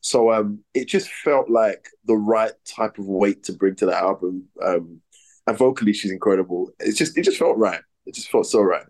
So 0.00 0.32
um, 0.32 0.60
it 0.74 0.86
just 0.86 1.08
felt 1.08 1.50
like 1.50 1.88
the 2.04 2.16
right 2.16 2.52
type 2.64 2.98
of 2.98 3.06
weight 3.06 3.44
to 3.44 3.52
bring 3.52 3.74
to 3.76 3.86
the 3.86 3.96
album. 3.96 4.44
Um, 4.62 5.00
and 5.48 5.56
vocally, 5.56 5.92
she's 5.92 6.10
incredible. 6.10 6.70
It's 6.78 6.98
just 6.98 7.16
it 7.16 7.22
just 7.22 7.38
felt 7.38 7.56
right. 7.56 7.80
It 8.06 8.14
just 8.14 8.30
felt 8.30 8.46
so 8.46 8.60
right. 8.60 8.86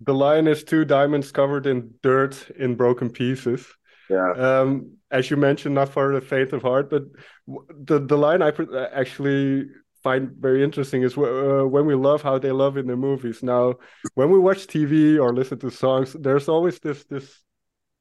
The 0.00 0.14
line 0.14 0.48
is 0.48 0.64
two 0.64 0.84
diamonds 0.84 1.30
covered 1.30 1.66
in 1.66 1.94
dirt 2.02 2.50
in 2.58 2.74
broken 2.74 3.08
pieces. 3.10 3.66
Yeah. 4.10 4.32
Um, 4.32 4.96
as 5.10 5.30
you 5.30 5.36
mentioned, 5.36 5.74
not 5.74 5.88
for 5.88 6.12
the 6.12 6.20
faint 6.20 6.52
of 6.52 6.62
heart, 6.62 6.90
but 6.90 7.04
the 7.46 8.00
the 8.00 8.18
line 8.18 8.42
I 8.42 8.52
actually 8.92 9.66
find 10.02 10.32
very 10.38 10.62
interesting 10.62 11.02
is 11.02 11.16
uh, 11.16 11.64
when 11.64 11.86
we 11.86 11.94
love 11.94 12.20
how 12.20 12.38
they 12.38 12.52
love 12.52 12.76
in 12.76 12.86
the 12.86 12.96
movies. 12.96 13.42
Now, 13.42 13.74
when 14.14 14.30
we 14.30 14.38
watch 14.38 14.66
TV 14.66 15.18
or 15.18 15.32
listen 15.32 15.58
to 15.60 15.70
songs, 15.70 16.14
there's 16.18 16.48
always 16.48 16.80
this 16.80 17.04
this 17.04 17.44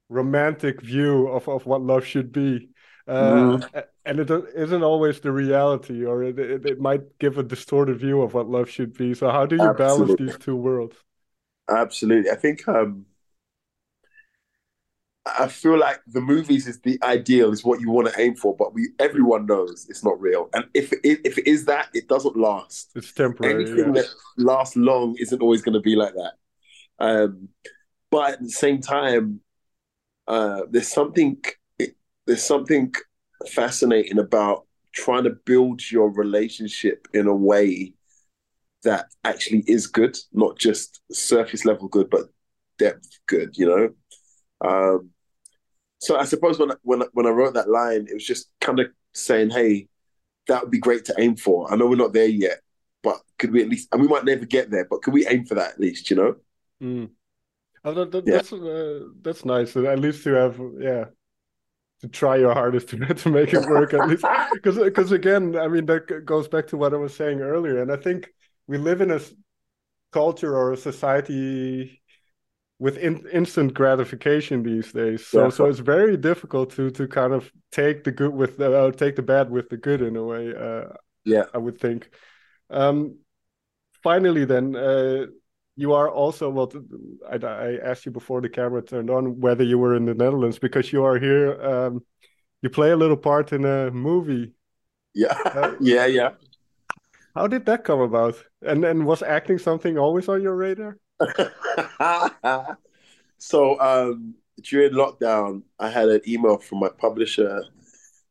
romantic 0.10 0.82
view 0.82 1.28
of, 1.28 1.48
of 1.48 1.66
what 1.66 1.82
love 1.82 2.06
should 2.06 2.32
be. 2.32 2.70
Uh, 3.08 3.58
mm. 3.58 3.84
And 4.06 4.20
it 4.20 4.30
isn't 4.56 4.84
always 4.84 5.20
the 5.20 5.32
reality, 5.32 6.06
or 6.06 6.24
it, 6.24 6.40
it, 6.40 6.66
it, 6.66 6.80
might 6.80 7.18
give 7.20 7.38
a 7.38 7.44
distorted 7.44 8.00
view 8.00 8.22
of 8.22 8.34
what 8.34 8.48
love 8.48 8.70
should 8.70 8.98
be. 8.98 9.14
So, 9.14 9.30
how 9.30 9.46
do 9.46 9.56
you 9.56 9.62
Absolutely. 9.62 10.16
balance 10.16 10.20
these 10.20 10.46
two 10.46 10.56
worlds? 10.56 10.96
Absolutely. 11.70 12.32
I 12.32 12.36
think 12.36 12.68
um, 12.68 13.06
I 15.26 15.48
feel 15.48 15.78
like 15.78 16.02
the 16.08 16.20
movies 16.20 16.68
is 16.68 16.82
the 16.82 17.00
ideal, 17.02 17.52
is 17.52 17.64
what 17.64 17.80
you 17.80 17.90
want 17.90 18.14
to 18.14 18.20
aim 18.20 18.36
for, 18.36 18.56
but 18.56 18.74
we 18.74 18.90
everyone 19.00 19.46
knows 19.46 19.86
it's 19.90 20.04
not 20.04 20.20
real. 20.20 20.50
And 20.54 20.66
if 20.74 20.92
it, 20.92 21.00
if 21.04 21.38
it 21.38 21.48
is 21.48 21.66
that, 21.66 21.88
it 21.94 22.10
doesn't 22.10 22.36
last. 22.36 22.92
It's 22.96 23.14
temporary. 23.14 23.66
Anything 23.66 23.94
that 23.94 24.08
lasts 24.38 24.76
long 24.76 25.16
isn't 25.20 25.42
always 25.42 25.62
going 25.62 25.74
to 25.74 25.80
be 25.80 25.96
like 25.96 26.14
that. 26.14 26.34
Um, 27.00 27.50
but 28.12 28.34
at 28.34 28.42
the 28.42 28.50
same 28.50 28.82
time, 28.82 29.40
uh, 30.28 30.62
there's 30.70 30.92
something 30.92 31.38
there's 32.26 32.44
something 32.44 32.94
fascinating 33.50 34.20
about 34.20 34.66
trying 34.94 35.24
to 35.24 35.32
build 35.32 35.92
your 35.92 36.12
relationship 36.12 37.08
in 37.14 37.28
a 37.28 37.36
way 37.36 37.94
that 38.84 39.08
actually 39.24 39.64
is 39.68 39.88
good, 39.88 40.18
not 40.34 40.58
just 40.58 41.02
surface 41.12 41.66
level 41.66 41.88
good, 41.88 42.10
but 42.10 42.30
depth 42.78 43.08
good. 43.28 43.58
You 43.58 43.68
know. 43.68 43.90
Um, 44.62 45.10
so 46.00 46.18
I 46.18 46.26
suppose 46.26 46.60
when 46.60 46.72
when 46.84 47.04
when 47.14 47.26
I 47.26 47.30
wrote 47.30 47.54
that 47.56 47.70
line, 47.70 48.08
it 48.10 48.14
was 48.14 48.26
just 48.26 48.50
kind 48.62 48.80
of 48.80 48.88
saying, 49.14 49.50
"Hey, 49.50 49.88
that 50.48 50.62
would 50.62 50.72
be 50.72 50.80
great 50.80 51.06
to 51.06 51.16
aim 51.18 51.36
for. 51.36 51.72
I 51.72 51.76
know 51.76 51.88
we're 51.88 51.96
not 51.96 52.14
there 52.14 52.28
yet, 52.28 52.60
but 53.02 53.22
could 53.40 53.52
we 53.52 53.62
at 53.62 53.70
least? 53.70 53.90
And 53.92 54.02
we 54.02 54.08
might 54.08 54.26
never 54.26 54.46
get 54.46 54.70
there, 54.70 54.86
but 54.90 55.02
could 55.02 55.14
we 55.14 55.28
aim 55.28 55.46
for 55.46 55.56
that 55.56 55.74
at 55.74 55.80
least? 55.80 56.10
You 56.10 56.18
know." 56.18 56.36
Mm. 56.82 57.10
Oh, 57.86 57.94
that, 57.94 58.12
that, 58.12 58.28
yeah. 58.28 58.34
That's 58.34 58.54
uh, 58.54 59.00
that's 59.22 59.46
nice. 59.46 59.76
At 59.76 60.00
least 60.00 60.24
to 60.24 60.34
have 60.34 60.60
yeah 60.80 61.06
to 62.04 62.10
try 62.10 62.36
your 62.36 62.54
hardest 62.54 62.90
to 62.90 62.98
to 63.14 63.30
make 63.30 63.54
it 63.54 63.66
work 63.70 63.94
at 63.94 64.10
least 64.10 64.26
because 64.54 64.78
because 64.78 65.14
again 65.14 65.56
I 65.58 65.70
mean 65.70 65.86
that 65.86 66.26
goes 66.26 66.50
back 66.50 66.68
to 66.68 66.78
what 66.78 66.94
I 66.94 66.98
was 66.98 67.16
saying 67.16 67.40
earlier, 67.40 67.82
and 67.82 67.92
I 67.92 67.96
think 67.96 68.30
we 68.68 68.78
live 68.78 69.00
in 69.00 69.10
a 69.10 69.22
culture 70.12 70.54
or 70.54 70.74
a 70.74 70.78
society 70.78 72.02
with 72.78 72.98
in, 72.98 73.26
instant 73.32 73.74
gratification 73.74 74.64
these 74.64 74.92
days. 74.92 75.26
So 75.26 75.46
yeah. 75.46 75.50
so 75.50 75.66
it's 75.68 75.80
very 75.80 76.18
difficult 76.18 76.72
to 76.72 76.92
to 76.92 77.08
kind 77.08 77.32
of 77.32 77.50
take 77.72 78.04
the 78.04 78.12
good 78.12 78.34
with 78.34 78.58
the 78.58 78.78
uh, 78.78 78.92
take 78.92 79.16
the 79.16 79.22
bad 79.22 79.50
with 79.50 79.70
the 79.70 79.78
good 79.78 80.02
in 80.02 80.18
a 80.18 80.24
way. 80.24 80.54
Uh, 80.54 80.90
yeah, 81.24 81.46
I 81.54 81.58
would 81.58 81.80
think. 81.80 82.10
Um, 82.70 83.20
finally, 84.04 84.44
then. 84.44 84.76
Uh, 84.76 85.28
you 85.76 85.94
are 85.94 86.10
also 86.10 86.50
well. 86.50 86.72
I, 87.30 87.36
I, 87.46 87.78
asked 87.84 88.06
you 88.06 88.12
before 88.12 88.42
the 88.42 88.50
camera 88.50 88.82
turned 88.82 89.10
on 89.10 89.40
whether 89.40 89.64
you 89.64 89.78
were 89.78 89.96
in 89.96 90.06
the 90.06 90.14
Netherlands 90.14 90.60
because 90.60 90.94
you 90.94 91.04
are 91.04 91.18
here. 91.18 91.62
Um, 91.62 92.04
you 92.62 92.70
play 92.70 92.92
a 92.92 92.96
little 92.96 93.18
part 93.18 93.54
in 93.54 93.66
a 93.66 93.90
movie. 93.92 94.54
Yeah, 95.16 95.38
uh, 95.46 95.74
yeah, 95.82 96.06
yeah. 96.06 96.32
How 97.36 97.48
did 97.48 97.66
that 97.66 97.84
come 97.84 98.02
about? 98.02 98.36
And 98.62 98.86
and 98.86 99.06
was 99.06 99.24
acting 99.24 99.58
something 99.58 99.98
always 99.98 100.30
on 100.30 100.42
your 100.42 100.56
radar? 100.56 100.98
so 103.38 103.80
um, 103.80 104.36
during 104.62 104.94
lockdown, 104.94 105.64
I 105.80 105.90
had 105.90 106.10
an 106.10 106.22
email 106.28 106.58
from 106.58 106.80
my 106.80 106.90
publisher, 106.90 107.64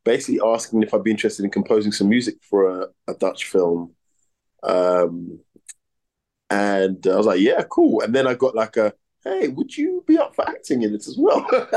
basically 0.05 0.41
asking 0.45 0.85
if 0.85 0.95
I'd 0.95 1.03
be 1.03 1.11
interested 1.11 1.45
in 1.45 1.51
composing 1.51 1.91
some 1.91 2.09
music 2.09 2.37
for 2.49 2.83
a, 2.83 2.87
a 3.09 3.15
Dutch 3.15 3.47
film. 3.47 3.95
Um, 4.63 5.41
and 6.53 7.07
I 7.07 7.17
was 7.17 7.27
like, 7.27 7.41
"Yeah, 7.41 7.63
cool." 7.71 8.03
And 8.03 8.15
then 8.15 8.27
I 8.27 8.35
got 8.35 8.55
like 8.55 8.77
a, 8.77 8.93
"Hey, 9.25 9.49
would 9.49 9.75
you 9.77 10.05
be 10.07 10.19
up 10.19 10.35
for 10.35 10.47
acting 10.47 10.83
in 10.83 10.95
it 10.95 11.07
as 11.09 11.17
well?" 11.19 11.47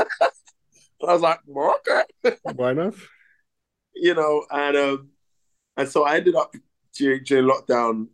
I 1.08 1.12
was 1.12 1.22
like, 1.22 1.40
well, 1.46 1.78
"Okay, 1.80 2.36
why 2.54 2.72
not?" 2.74 2.94
You 3.98 4.12
know, 4.14 4.44
and 4.50 4.76
um, 4.76 5.08
and 5.78 5.88
so 5.88 6.04
I 6.04 6.16
ended 6.18 6.34
up 6.34 6.54
during, 6.92 7.24
during 7.24 7.46
lockdown 7.46 8.08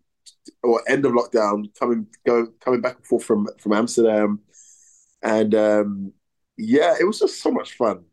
or 0.63 0.81
end 0.89 1.05
of 1.05 1.11
lockdown, 1.11 1.77
coming 1.77 2.07
go 2.25 2.47
coming 2.61 2.81
back 2.81 2.99
and 2.99 3.07
forth 3.07 3.25
from 3.25 3.49
from 3.59 3.73
Amsterdam, 3.73 4.39
and 5.25 5.53
um, 5.57 6.13
yeah, 6.57 6.95
it 7.01 7.05
was 7.05 7.19
just 7.19 7.43
so 7.43 7.51
much 7.51 7.73
fun. 7.73 8.05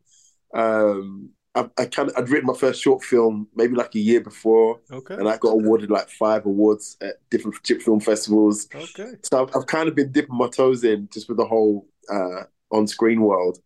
Um, 0.52 1.30
I, 1.54 1.68
I 1.78 1.84
kind 1.86 2.08
of 2.08 2.16
I'd 2.16 2.28
written 2.28 2.46
my 2.46 2.54
first 2.54 2.80
short 2.80 3.02
film 3.02 3.48
maybe 3.54 3.74
like 3.74 3.94
a 3.94 3.98
year 3.98 4.20
before, 4.20 4.80
okay, 4.90 5.14
and 5.14 5.28
I 5.28 5.36
got 5.36 5.50
awarded 5.50 5.90
like 5.90 6.08
five 6.08 6.46
awards 6.46 6.96
at 7.00 7.16
different 7.30 7.62
chip 7.62 7.82
film 7.82 8.00
festivals. 8.00 8.68
Okay, 8.74 9.12
so 9.22 9.42
I've, 9.42 9.56
I've 9.56 9.66
kind 9.66 9.88
of 9.88 9.94
been 9.94 10.12
dipping 10.12 10.36
my 10.36 10.48
toes 10.48 10.84
in 10.84 11.08
just 11.12 11.28
with 11.28 11.38
the 11.38 11.46
whole 11.46 11.88
uh, 12.12 12.44
on 12.70 12.86
screen 12.86 13.20
world, 13.20 13.58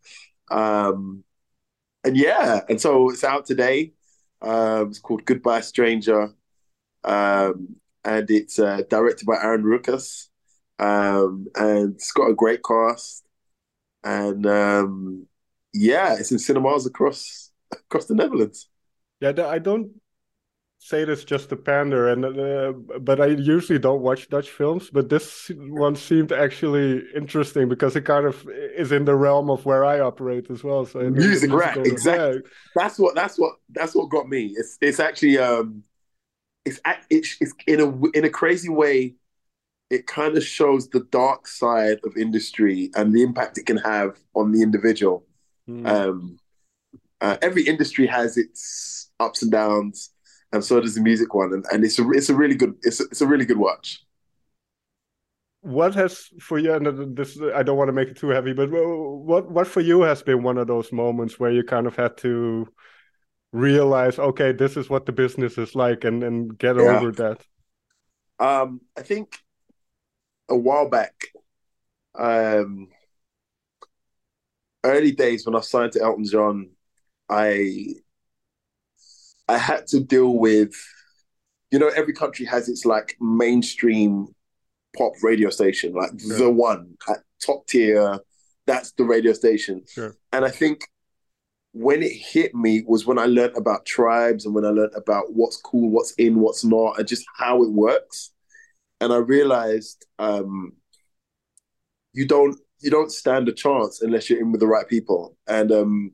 um, 0.50 1.24
and 2.04 2.16
yeah, 2.16 2.60
and 2.68 2.80
so 2.80 3.10
it's 3.10 3.24
out 3.24 3.44
today. 3.44 3.92
Um, 4.40 4.88
it's 4.88 4.98
called 4.98 5.24
Goodbye 5.24 5.60
Stranger. 5.60 6.34
Um, 7.04 7.76
and 8.04 8.30
it's 8.30 8.58
uh, 8.58 8.82
directed 8.88 9.26
by 9.26 9.36
Aaron 9.42 9.62
Rukas, 9.62 10.28
um, 10.78 11.46
and 11.54 11.94
it's 11.94 12.12
got 12.12 12.28
a 12.28 12.34
great 12.34 12.60
cast, 12.62 13.24
and 14.02 14.46
um, 14.46 15.26
yeah, 15.72 16.14
it's 16.18 16.32
in 16.32 16.38
cinemas 16.38 16.86
across 16.86 17.43
across 17.72 18.06
the 18.06 18.14
Netherlands. 18.14 18.68
Yeah, 19.20 19.32
I 19.46 19.58
don't 19.58 19.90
say 20.78 21.04
this 21.04 21.24
just 21.24 21.48
to 21.48 21.56
pander, 21.56 22.08
and 22.08 22.24
uh, 22.24 22.72
but 23.00 23.20
I 23.20 23.26
usually 23.26 23.78
don't 23.78 24.02
watch 24.02 24.28
Dutch 24.28 24.50
films, 24.50 24.90
but 24.90 25.08
this 25.08 25.50
one 25.56 25.96
seemed 25.96 26.32
actually 26.32 27.02
interesting 27.16 27.68
because 27.68 27.96
it 27.96 28.02
kind 28.02 28.26
of 28.26 28.46
is 28.76 28.92
in 28.92 29.04
the 29.04 29.14
realm 29.14 29.50
of 29.50 29.64
where 29.64 29.84
I 29.84 30.00
operate 30.00 30.50
as 30.50 30.62
well. 30.62 30.84
So 30.84 30.98
music, 31.10 31.50
right? 31.52 31.76
Exactly. 31.78 32.42
That's 32.74 32.98
what 32.98 33.14
that's 33.14 33.38
what 33.38 33.54
that's 33.70 33.94
what 33.94 34.10
got 34.10 34.28
me. 34.28 34.52
It's 34.56 34.76
it's 34.80 35.00
actually 35.00 35.38
um 35.38 35.84
it's 36.64 36.80
it's, 37.10 37.36
it's 37.40 37.54
in 37.66 37.80
a 37.80 38.18
in 38.18 38.24
a 38.24 38.30
crazy 38.30 38.68
way 38.68 39.14
it 39.90 40.06
kind 40.06 40.36
of 40.36 40.44
shows 40.44 40.88
the 40.88 41.06
dark 41.10 41.46
side 41.46 41.98
of 42.04 42.16
industry 42.16 42.90
and 42.96 43.14
the 43.14 43.22
impact 43.22 43.58
it 43.58 43.66
can 43.66 43.76
have 43.76 44.18
on 44.34 44.50
the 44.50 44.62
individual 44.62 45.24
mm. 45.68 45.86
um, 45.86 46.38
uh, 47.24 47.38
every 47.40 47.66
industry 47.66 48.06
has 48.06 48.36
its 48.36 49.10
ups 49.18 49.42
and 49.42 49.50
downs 49.50 50.10
and 50.52 50.62
so 50.62 50.78
does 50.78 50.94
the 50.94 51.00
music 51.00 51.32
one 51.34 51.52
and, 51.54 51.64
and 51.72 51.82
it's 51.84 51.98
a 51.98 52.10
it's 52.10 52.28
a 52.28 52.34
really 52.34 52.54
good 52.54 52.74
it's 52.82 53.00
a, 53.00 53.04
it's 53.04 53.22
a 53.22 53.26
really 53.26 53.46
good 53.46 53.56
watch 53.56 54.04
what 55.62 55.94
has 55.94 56.28
for 56.40 56.58
you 56.58 56.74
and 56.74 57.16
this 57.16 57.38
i 57.54 57.62
don't 57.62 57.78
want 57.78 57.88
to 57.88 57.92
make 57.92 58.08
it 58.08 58.16
too 58.16 58.28
heavy 58.28 58.52
but 58.52 58.68
what 58.70 59.50
what 59.50 59.66
for 59.66 59.80
you 59.80 60.02
has 60.02 60.22
been 60.22 60.42
one 60.42 60.58
of 60.58 60.66
those 60.66 60.92
moments 60.92 61.40
where 61.40 61.50
you 61.50 61.64
kind 61.64 61.86
of 61.86 61.96
had 61.96 62.14
to 62.18 62.68
realize 63.52 64.18
okay 64.18 64.52
this 64.52 64.76
is 64.76 64.90
what 64.90 65.06
the 65.06 65.12
business 65.12 65.56
is 65.56 65.74
like 65.74 66.04
and 66.04 66.22
and 66.22 66.58
get 66.58 66.76
yeah. 66.76 66.82
over 66.82 67.10
that 67.12 67.40
um 68.38 68.80
i 68.98 69.00
think 69.00 69.38
a 70.50 70.56
while 70.56 70.90
back 70.90 71.28
um 72.18 72.88
early 74.84 75.12
days 75.12 75.46
when 75.46 75.56
i 75.56 75.60
signed 75.60 75.92
to 75.92 76.02
elton 76.02 76.26
john 76.26 76.68
i 77.28 77.86
i 79.48 79.56
had 79.56 79.86
to 79.86 80.00
deal 80.00 80.34
with 80.38 80.72
you 81.70 81.78
know 81.78 81.88
every 81.88 82.12
country 82.12 82.46
has 82.46 82.68
its 82.68 82.84
like 82.84 83.16
mainstream 83.20 84.26
pop 84.96 85.12
radio 85.22 85.50
station 85.50 85.92
like 85.92 86.10
sure. 86.20 86.38
the 86.38 86.50
one 86.50 86.94
top 87.40 87.66
tier 87.66 88.18
that's 88.66 88.92
the 88.92 89.04
radio 89.04 89.32
station 89.32 89.82
sure. 89.86 90.14
and 90.32 90.44
i 90.44 90.50
think 90.50 90.84
when 91.74 92.04
it 92.04 92.12
hit 92.12 92.54
me 92.54 92.84
was 92.86 93.04
when 93.04 93.18
I 93.18 93.26
learned 93.26 93.56
about 93.56 93.84
tribes 93.84 94.46
and 94.46 94.54
when 94.54 94.64
I 94.64 94.68
learned 94.68 94.94
about 94.94 95.34
what's 95.34 95.56
cool, 95.56 95.90
what's 95.90 96.12
in, 96.12 96.38
what's 96.38 96.64
not, 96.64 97.00
and 97.00 97.08
just 97.08 97.26
how 97.36 97.64
it 97.64 97.70
works. 97.72 98.30
And 99.00 99.12
I 99.12 99.16
realized 99.16 100.06
um, 100.20 100.74
you 102.12 102.26
don't 102.26 102.56
you 102.78 102.90
don't 102.90 103.10
stand 103.10 103.48
a 103.48 103.52
chance 103.52 104.02
unless 104.02 104.30
you're 104.30 104.38
in 104.38 104.52
with 104.52 104.60
the 104.60 104.68
right 104.68 104.86
people. 104.86 105.36
And 105.48 105.72
um, 105.72 106.12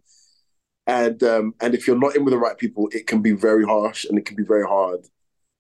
and 0.90 1.22
um, 1.22 1.54
and 1.60 1.72
if 1.72 1.86
you're 1.86 1.98
not 1.98 2.16
in 2.16 2.24
with 2.24 2.32
the 2.32 2.38
right 2.38 2.58
people, 2.58 2.88
it 2.92 3.06
can 3.06 3.22
be 3.22 3.30
very 3.30 3.64
harsh 3.64 4.04
and 4.04 4.18
it 4.18 4.26
can 4.26 4.34
be 4.34 4.42
very 4.42 4.66
hard. 4.66 5.06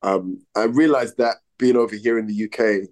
Um, 0.02 0.44
I 0.56 0.64
realized 0.64 1.18
that 1.18 1.36
being 1.56 1.76
over 1.76 1.94
here 1.94 2.18
in 2.18 2.26
the 2.26 2.44
UK, 2.46 2.88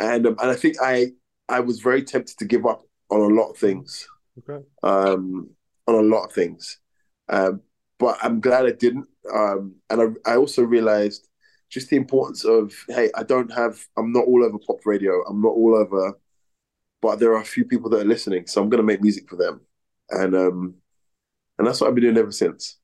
and 0.00 0.26
um, 0.26 0.36
and 0.40 0.50
I 0.50 0.56
think 0.56 0.76
I 0.82 1.12
I 1.48 1.60
was 1.60 1.78
very 1.78 2.02
tempted 2.02 2.38
to 2.38 2.44
give 2.44 2.66
up 2.66 2.82
on 3.08 3.20
a 3.20 3.34
lot 3.34 3.50
of 3.50 3.56
things. 3.56 4.08
Okay. 4.40 4.64
Um, 4.82 5.50
on 5.86 5.94
a 5.94 6.02
lot 6.02 6.24
of 6.24 6.32
things. 6.32 6.78
Um, 7.28 7.60
but 7.98 8.18
I'm 8.20 8.40
glad 8.40 8.66
I 8.66 8.72
didn't. 8.72 9.06
Um, 9.32 9.76
and 9.90 10.16
I, 10.26 10.32
I 10.32 10.36
also 10.36 10.62
realized 10.62 11.28
just 11.68 11.90
the 11.90 11.96
importance 11.96 12.44
of 12.44 12.74
hey, 12.88 13.10
I 13.14 13.22
don't 13.22 13.52
have, 13.52 13.78
I'm 13.96 14.12
not 14.12 14.24
all 14.24 14.44
over 14.44 14.58
pop 14.58 14.84
radio. 14.86 15.22
I'm 15.28 15.40
not 15.40 15.50
all 15.50 15.76
over, 15.76 16.18
but 17.00 17.20
there 17.20 17.32
are 17.32 17.42
a 17.42 17.44
few 17.44 17.64
people 17.64 17.90
that 17.90 18.00
are 18.00 18.08
listening, 18.08 18.46
so 18.46 18.60
I'm 18.60 18.70
going 18.70 18.82
to 18.82 18.86
make 18.86 19.02
music 19.02 19.28
for 19.28 19.36
them, 19.36 19.60
and 20.10 20.34
um, 20.34 20.74
and 21.60 21.66
that's 21.66 21.78
what 21.78 21.88
I've 21.88 21.94
been 21.94 22.04
doing 22.04 22.16
ever 22.16 22.32
since. 22.32 22.78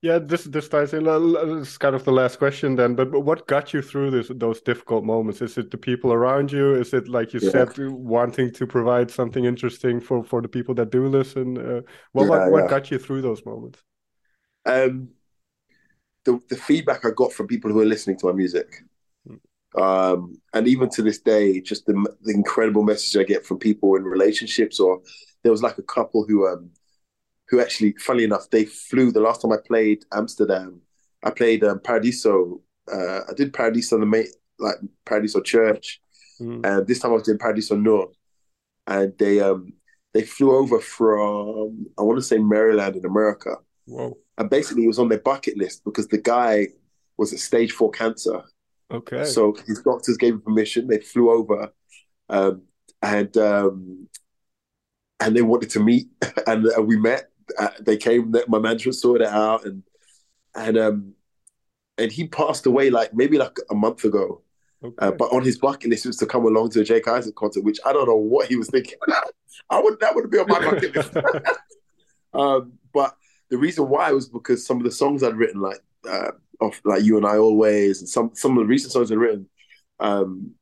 Yeah, 0.00 0.20
this 0.20 0.44
this 0.44 0.68
ties 0.68 0.94
in. 0.94 1.06
It's 1.08 1.76
kind 1.76 1.96
of 1.96 2.04
the 2.04 2.12
last 2.12 2.38
question 2.38 2.76
then. 2.76 2.94
But, 2.94 3.10
but 3.10 3.20
what 3.20 3.48
got 3.48 3.74
you 3.74 3.82
through 3.82 4.12
this 4.12 4.30
those 4.32 4.60
difficult 4.60 5.04
moments? 5.04 5.42
Is 5.42 5.58
it 5.58 5.72
the 5.72 5.76
people 5.76 6.12
around 6.12 6.52
you? 6.52 6.76
Is 6.76 6.94
it 6.94 7.08
like 7.08 7.34
you 7.34 7.40
yeah. 7.42 7.50
said, 7.50 7.76
wanting 7.90 8.52
to 8.52 8.66
provide 8.66 9.10
something 9.10 9.44
interesting 9.44 10.00
for 10.00 10.22
for 10.22 10.40
the 10.40 10.48
people 10.48 10.72
that 10.76 10.90
do 10.90 11.08
listen? 11.08 11.58
Uh, 11.58 11.80
what 12.12 12.22
yeah, 12.22 12.28
what, 12.28 12.52
what 12.52 12.62
yeah. 12.62 12.70
got 12.70 12.90
you 12.92 12.98
through 12.98 13.22
those 13.22 13.44
moments? 13.44 13.82
Um, 14.64 15.08
the 16.24 16.38
the 16.48 16.56
feedback 16.56 17.04
I 17.04 17.10
got 17.10 17.32
from 17.32 17.48
people 17.48 17.72
who 17.72 17.80
are 17.80 17.92
listening 17.92 18.18
to 18.20 18.26
my 18.26 18.32
music, 18.32 18.84
um, 19.76 20.40
and 20.54 20.68
even 20.68 20.88
to 20.90 21.02
this 21.02 21.18
day, 21.18 21.60
just 21.60 21.86
the 21.86 21.94
the 22.22 22.32
incredible 22.32 22.84
message 22.84 23.20
I 23.20 23.24
get 23.24 23.44
from 23.44 23.58
people 23.58 23.96
in 23.96 24.04
relationships. 24.04 24.78
Or 24.78 25.02
there 25.42 25.52
was 25.52 25.62
like 25.62 25.78
a 25.78 25.82
couple 25.82 26.24
who 26.24 26.46
um 26.46 26.70
who 27.50 27.60
actually, 27.60 27.92
funny 27.98 28.24
enough, 28.24 28.48
they 28.50 28.64
flew. 28.64 29.10
The 29.10 29.20
last 29.20 29.42
time 29.42 29.52
I 29.52 29.58
played 29.66 30.04
Amsterdam, 30.12 30.80
I 31.24 31.30
played 31.30 31.64
um, 31.64 31.80
Paradiso. 31.80 32.62
Uh, 32.90 33.20
I 33.28 33.32
did 33.36 33.52
Paradiso 33.52 33.98
the 33.98 34.06
main, 34.06 34.26
like 34.58 34.76
Paradiso 35.04 35.40
Church, 35.40 36.00
mm. 36.40 36.64
and 36.64 36.86
this 36.86 37.00
time 37.00 37.10
I 37.10 37.14
was 37.14 37.28
in 37.28 37.38
Paradiso 37.38 37.76
North, 37.76 38.14
and 38.86 39.12
they 39.18 39.40
um 39.40 39.72
they 40.14 40.22
flew 40.22 40.56
over 40.56 40.80
from 40.80 41.86
I 41.98 42.02
want 42.02 42.18
to 42.18 42.24
say 42.24 42.38
Maryland 42.38 42.96
in 42.96 43.04
America. 43.04 43.56
Whoa! 43.86 44.16
And 44.38 44.48
basically, 44.48 44.84
it 44.84 44.88
was 44.88 45.00
on 45.00 45.08
their 45.08 45.18
bucket 45.18 45.58
list 45.58 45.84
because 45.84 46.06
the 46.06 46.18
guy 46.18 46.68
was 47.16 47.32
at 47.32 47.40
stage 47.40 47.72
four 47.72 47.90
cancer. 47.90 48.42
Okay. 48.92 49.24
So 49.24 49.56
his 49.66 49.82
doctors 49.82 50.16
gave 50.16 50.34
him 50.34 50.40
permission. 50.40 50.86
They 50.86 50.98
flew 50.98 51.30
over, 51.30 51.72
um, 52.28 52.62
and 53.02 53.36
um, 53.36 54.08
and 55.20 55.36
they 55.36 55.42
wanted 55.42 55.70
to 55.70 55.80
meet, 55.80 56.08
and, 56.46 56.64
and 56.66 56.86
we 56.86 56.96
met 56.96 57.24
uh, 57.24 57.29
they 57.80 57.96
came. 57.96 58.34
My 58.48 58.58
manager 58.58 58.92
sorted 58.92 59.26
it 59.26 59.32
out, 59.32 59.64
and 59.64 59.82
and 60.54 60.78
um 60.78 61.14
and 61.98 62.10
he 62.10 62.26
passed 62.26 62.66
away 62.66 62.90
like 62.90 63.14
maybe 63.14 63.38
like 63.38 63.56
a 63.70 63.74
month 63.74 64.04
ago, 64.04 64.42
Okay. 64.82 65.06
Uh, 65.06 65.10
but 65.10 65.30
on 65.32 65.42
his 65.42 65.58
bucket 65.58 65.90
list 65.90 66.06
was 66.06 66.16
to 66.16 66.26
come 66.26 66.46
along 66.46 66.70
to 66.70 66.80
a 66.80 66.84
Jake 66.84 67.06
Isaac 67.06 67.34
concert, 67.34 67.64
which 67.64 67.78
I 67.84 67.92
don't 67.92 68.08
know 68.08 68.16
what 68.16 68.48
he 68.48 68.56
was 68.56 68.70
thinking. 68.70 68.98
I 69.70 69.80
would 69.80 70.00
that 70.00 70.14
would 70.14 70.30
be 70.30 70.38
on 70.38 70.46
my 70.48 70.58
bucket 70.58 70.96
list. 70.96 71.16
um, 72.32 72.72
but 72.92 73.14
the 73.50 73.58
reason 73.58 73.88
why 73.88 74.10
was 74.12 74.28
because 74.28 74.66
some 74.66 74.78
of 74.78 74.84
the 74.84 74.90
songs 74.90 75.22
I'd 75.22 75.36
written, 75.36 75.60
like 75.60 75.80
uh, 76.08 76.32
of 76.60 76.80
like 76.84 77.02
you 77.02 77.18
and 77.18 77.26
I 77.26 77.36
always, 77.36 78.00
and 78.00 78.08
some 78.08 78.30
some 78.32 78.56
of 78.56 78.64
the 78.64 78.68
recent 78.68 78.92
songs 78.92 79.12
I'd 79.12 79.18
written, 79.18 79.48
um, 79.98 80.52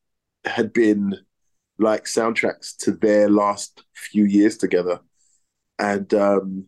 had 0.45 0.73
been 0.73 1.15
like 1.79 2.05
soundtracks 2.05 2.77
to 2.79 2.91
their 2.91 3.29
last 3.29 3.85
few 3.95 4.25
years 4.25 4.57
together. 4.57 4.99
And 5.79 6.13
um, 6.13 6.65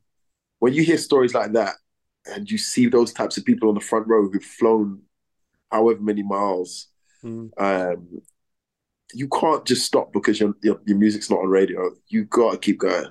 when 0.60 0.72
you 0.72 0.82
hear 0.82 0.98
stories 0.98 1.34
like 1.34 1.52
that, 1.52 1.74
and 2.26 2.50
you 2.50 2.58
see 2.58 2.86
those 2.86 3.12
types 3.12 3.36
of 3.36 3.44
people 3.44 3.68
on 3.68 3.74
the 3.74 3.80
front 3.80 4.06
row 4.06 4.28
who've 4.28 4.44
flown 4.44 5.02
however 5.70 6.00
many 6.00 6.22
miles, 6.22 6.88
mm. 7.24 7.50
um, 7.58 8.22
you 9.14 9.28
can't 9.28 9.64
just 9.64 9.84
stop 9.84 10.12
because 10.12 10.38
your, 10.38 10.54
your, 10.62 10.80
your 10.86 10.98
music's 10.98 11.30
not 11.30 11.40
on 11.40 11.48
radio. 11.48 11.90
You 12.08 12.24
got 12.24 12.52
to 12.52 12.58
keep 12.58 12.78
going. 12.78 13.08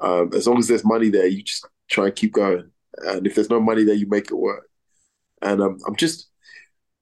Um, 0.00 0.30
as 0.34 0.48
long 0.48 0.58
as 0.58 0.66
there's 0.66 0.84
money 0.84 1.10
there, 1.10 1.26
you 1.26 1.42
just 1.42 1.66
try 1.88 2.06
and 2.06 2.16
keep 2.16 2.32
going. 2.32 2.70
And 2.98 3.26
if 3.26 3.34
there's 3.34 3.50
no 3.50 3.60
money 3.60 3.84
there, 3.84 3.94
you 3.94 4.08
make 4.08 4.30
it 4.30 4.34
work. 4.34 4.68
And 5.40 5.60
um, 5.60 5.78
I'm 5.86 5.96
just, 5.96 6.28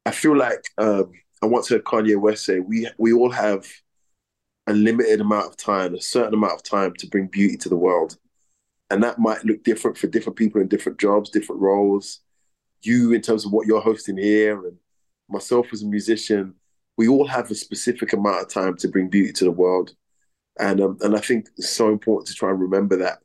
I 0.05 0.11
feel 0.11 0.37
like 0.37 0.65
um, 0.79 1.13
I 1.43 1.47
once 1.47 1.69
heard 1.69 1.85
Kanye 1.85 2.21
West 2.21 2.45
say, 2.45 2.59
"We 2.59 2.89
we 2.99 3.13
all 3.13 3.31
have 3.31 3.67
a 4.67 4.73
limited 4.73 5.21
amount 5.21 5.47
of 5.47 5.57
time, 5.57 5.95
a 5.95 6.01
certain 6.01 6.35
amount 6.35 6.55
of 6.55 6.63
time 6.63 6.95
to 6.99 7.07
bring 7.07 7.27
beauty 7.27 7.57
to 7.59 7.69
the 7.69 7.77
world, 7.77 8.17
and 8.91 9.03
that 9.03 9.19
might 9.19 9.45
look 9.45 9.63
different 9.63 9.97
for 9.97 10.09
different 10.09 10.37
people 10.37 10.61
in 10.61 10.69
different 10.69 10.99
jobs, 10.99 11.31
different 11.31 11.61
roles. 11.61 12.21
You, 12.83 13.13
in 13.13 13.21
terms 13.21 13.45
of 13.45 13.53
what 13.53 13.67
you're 13.67 13.81
hosting 13.81 14.17
here, 14.17 14.67
and 14.67 14.77
myself 15.29 15.69
as 15.73 15.83
a 15.83 15.87
musician, 15.87 16.55
we 16.97 17.09
all 17.09 17.27
have 17.27 17.51
a 17.51 17.55
specific 17.55 18.13
amount 18.13 18.43
of 18.43 18.49
time 18.49 18.77
to 18.79 18.89
bring 18.89 19.09
beauty 19.09 19.33
to 19.35 19.45
the 19.45 19.51
world, 19.51 19.95
and 20.59 20.81
um, 20.81 20.99
and 21.03 21.17
I 21.17 21.21
think 21.21 21.49
it's 21.57 21.71
so 21.71 21.89
important 21.89 22.29
to 22.29 22.35
try 22.35 22.51
and 22.51 22.61
remember 22.61 22.97
that. 22.97 23.19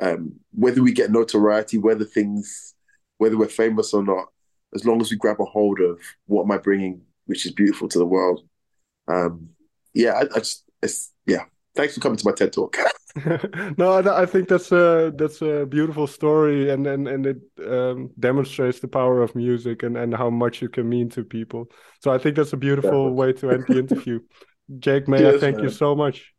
Um, 0.00 0.34
whether 0.52 0.82
we 0.82 0.92
get 0.92 1.10
notoriety, 1.10 1.78
whether 1.78 2.04
things, 2.04 2.74
whether 3.16 3.38
we're 3.38 3.48
famous 3.48 3.94
or 3.94 4.04
not, 4.04 4.26
as 4.74 4.84
long 4.84 5.00
as 5.00 5.10
we 5.10 5.16
grab 5.16 5.40
a 5.40 5.44
hold 5.44 5.80
of 5.80 5.98
what 6.26 6.42
am 6.42 6.50
I 6.50 6.58
bringing, 6.58 7.00
which 7.24 7.46
is 7.46 7.52
beautiful 7.52 7.88
to 7.88 7.98
the 7.98 8.06
world. 8.06 8.46
Um, 9.08 9.50
yeah, 9.94 10.12
I, 10.12 10.20
I 10.22 10.38
just, 10.38 10.64
it's, 10.82 11.12
yeah. 11.24 11.44
Thanks 11.76 11.94
for 11.94 12.00
coming 12.00 12.18
to 12.18 12.24
my 12.24 12.32
TED 12.32 12.52
talk. 12.52 12.76
no, 13.78 13.92
I, 13.92 14.22
I, 14.22 14.26
think 14.26 14.48
that's 14.48 14.72
a 14.72 15.12
that's 15.16 15.40
a 15.40 15.64
beautiful 15.66 16.06
story, 16.06 16.70
and 16.70 16.86
and 16.86 17.08
and 17.08 17.26
it 17.26 17.38
um, 17.66 18.10
demonstrates 18.18 18.80
the 18.80 18.88
power 18.88 19.22
of 19.22 19.34
music 19.34 19.82
and 19.82 19.96
and 19.96 20.14
how 20.14 20.28
much 20.30 20.62
it 20.62 20.72
can 20.72 20.88
mean 20.88 21.08
to 21.10 21.24
people. 21.24 21.70
So 22.00 22.12
I 22.12 22.18
think 22.18 22.36
that's 22.36 22.52
a 22.52 22.58
beautiful 22.58 23.14
way 23.14 23.32
to 23.34 23.50
end 23.50 23.64
the 23.68 23.78
interview. 23.78 24.20
Jake, 24.78 25.08
may 25.08 25.20
yes, 25.20 25.36
I 25.36 25.38
thank 25.38 25.56
man. 25.56 25.64
you 25.64 25.70
so 25.70 25.94
much. 25.94 26.34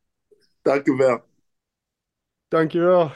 Dank 0.64 0.88
u 0.88 0.98
wel. 0.98 1.24
Dank 2.50 2.72
je 2.72 2.80
wel. 2.80 3.12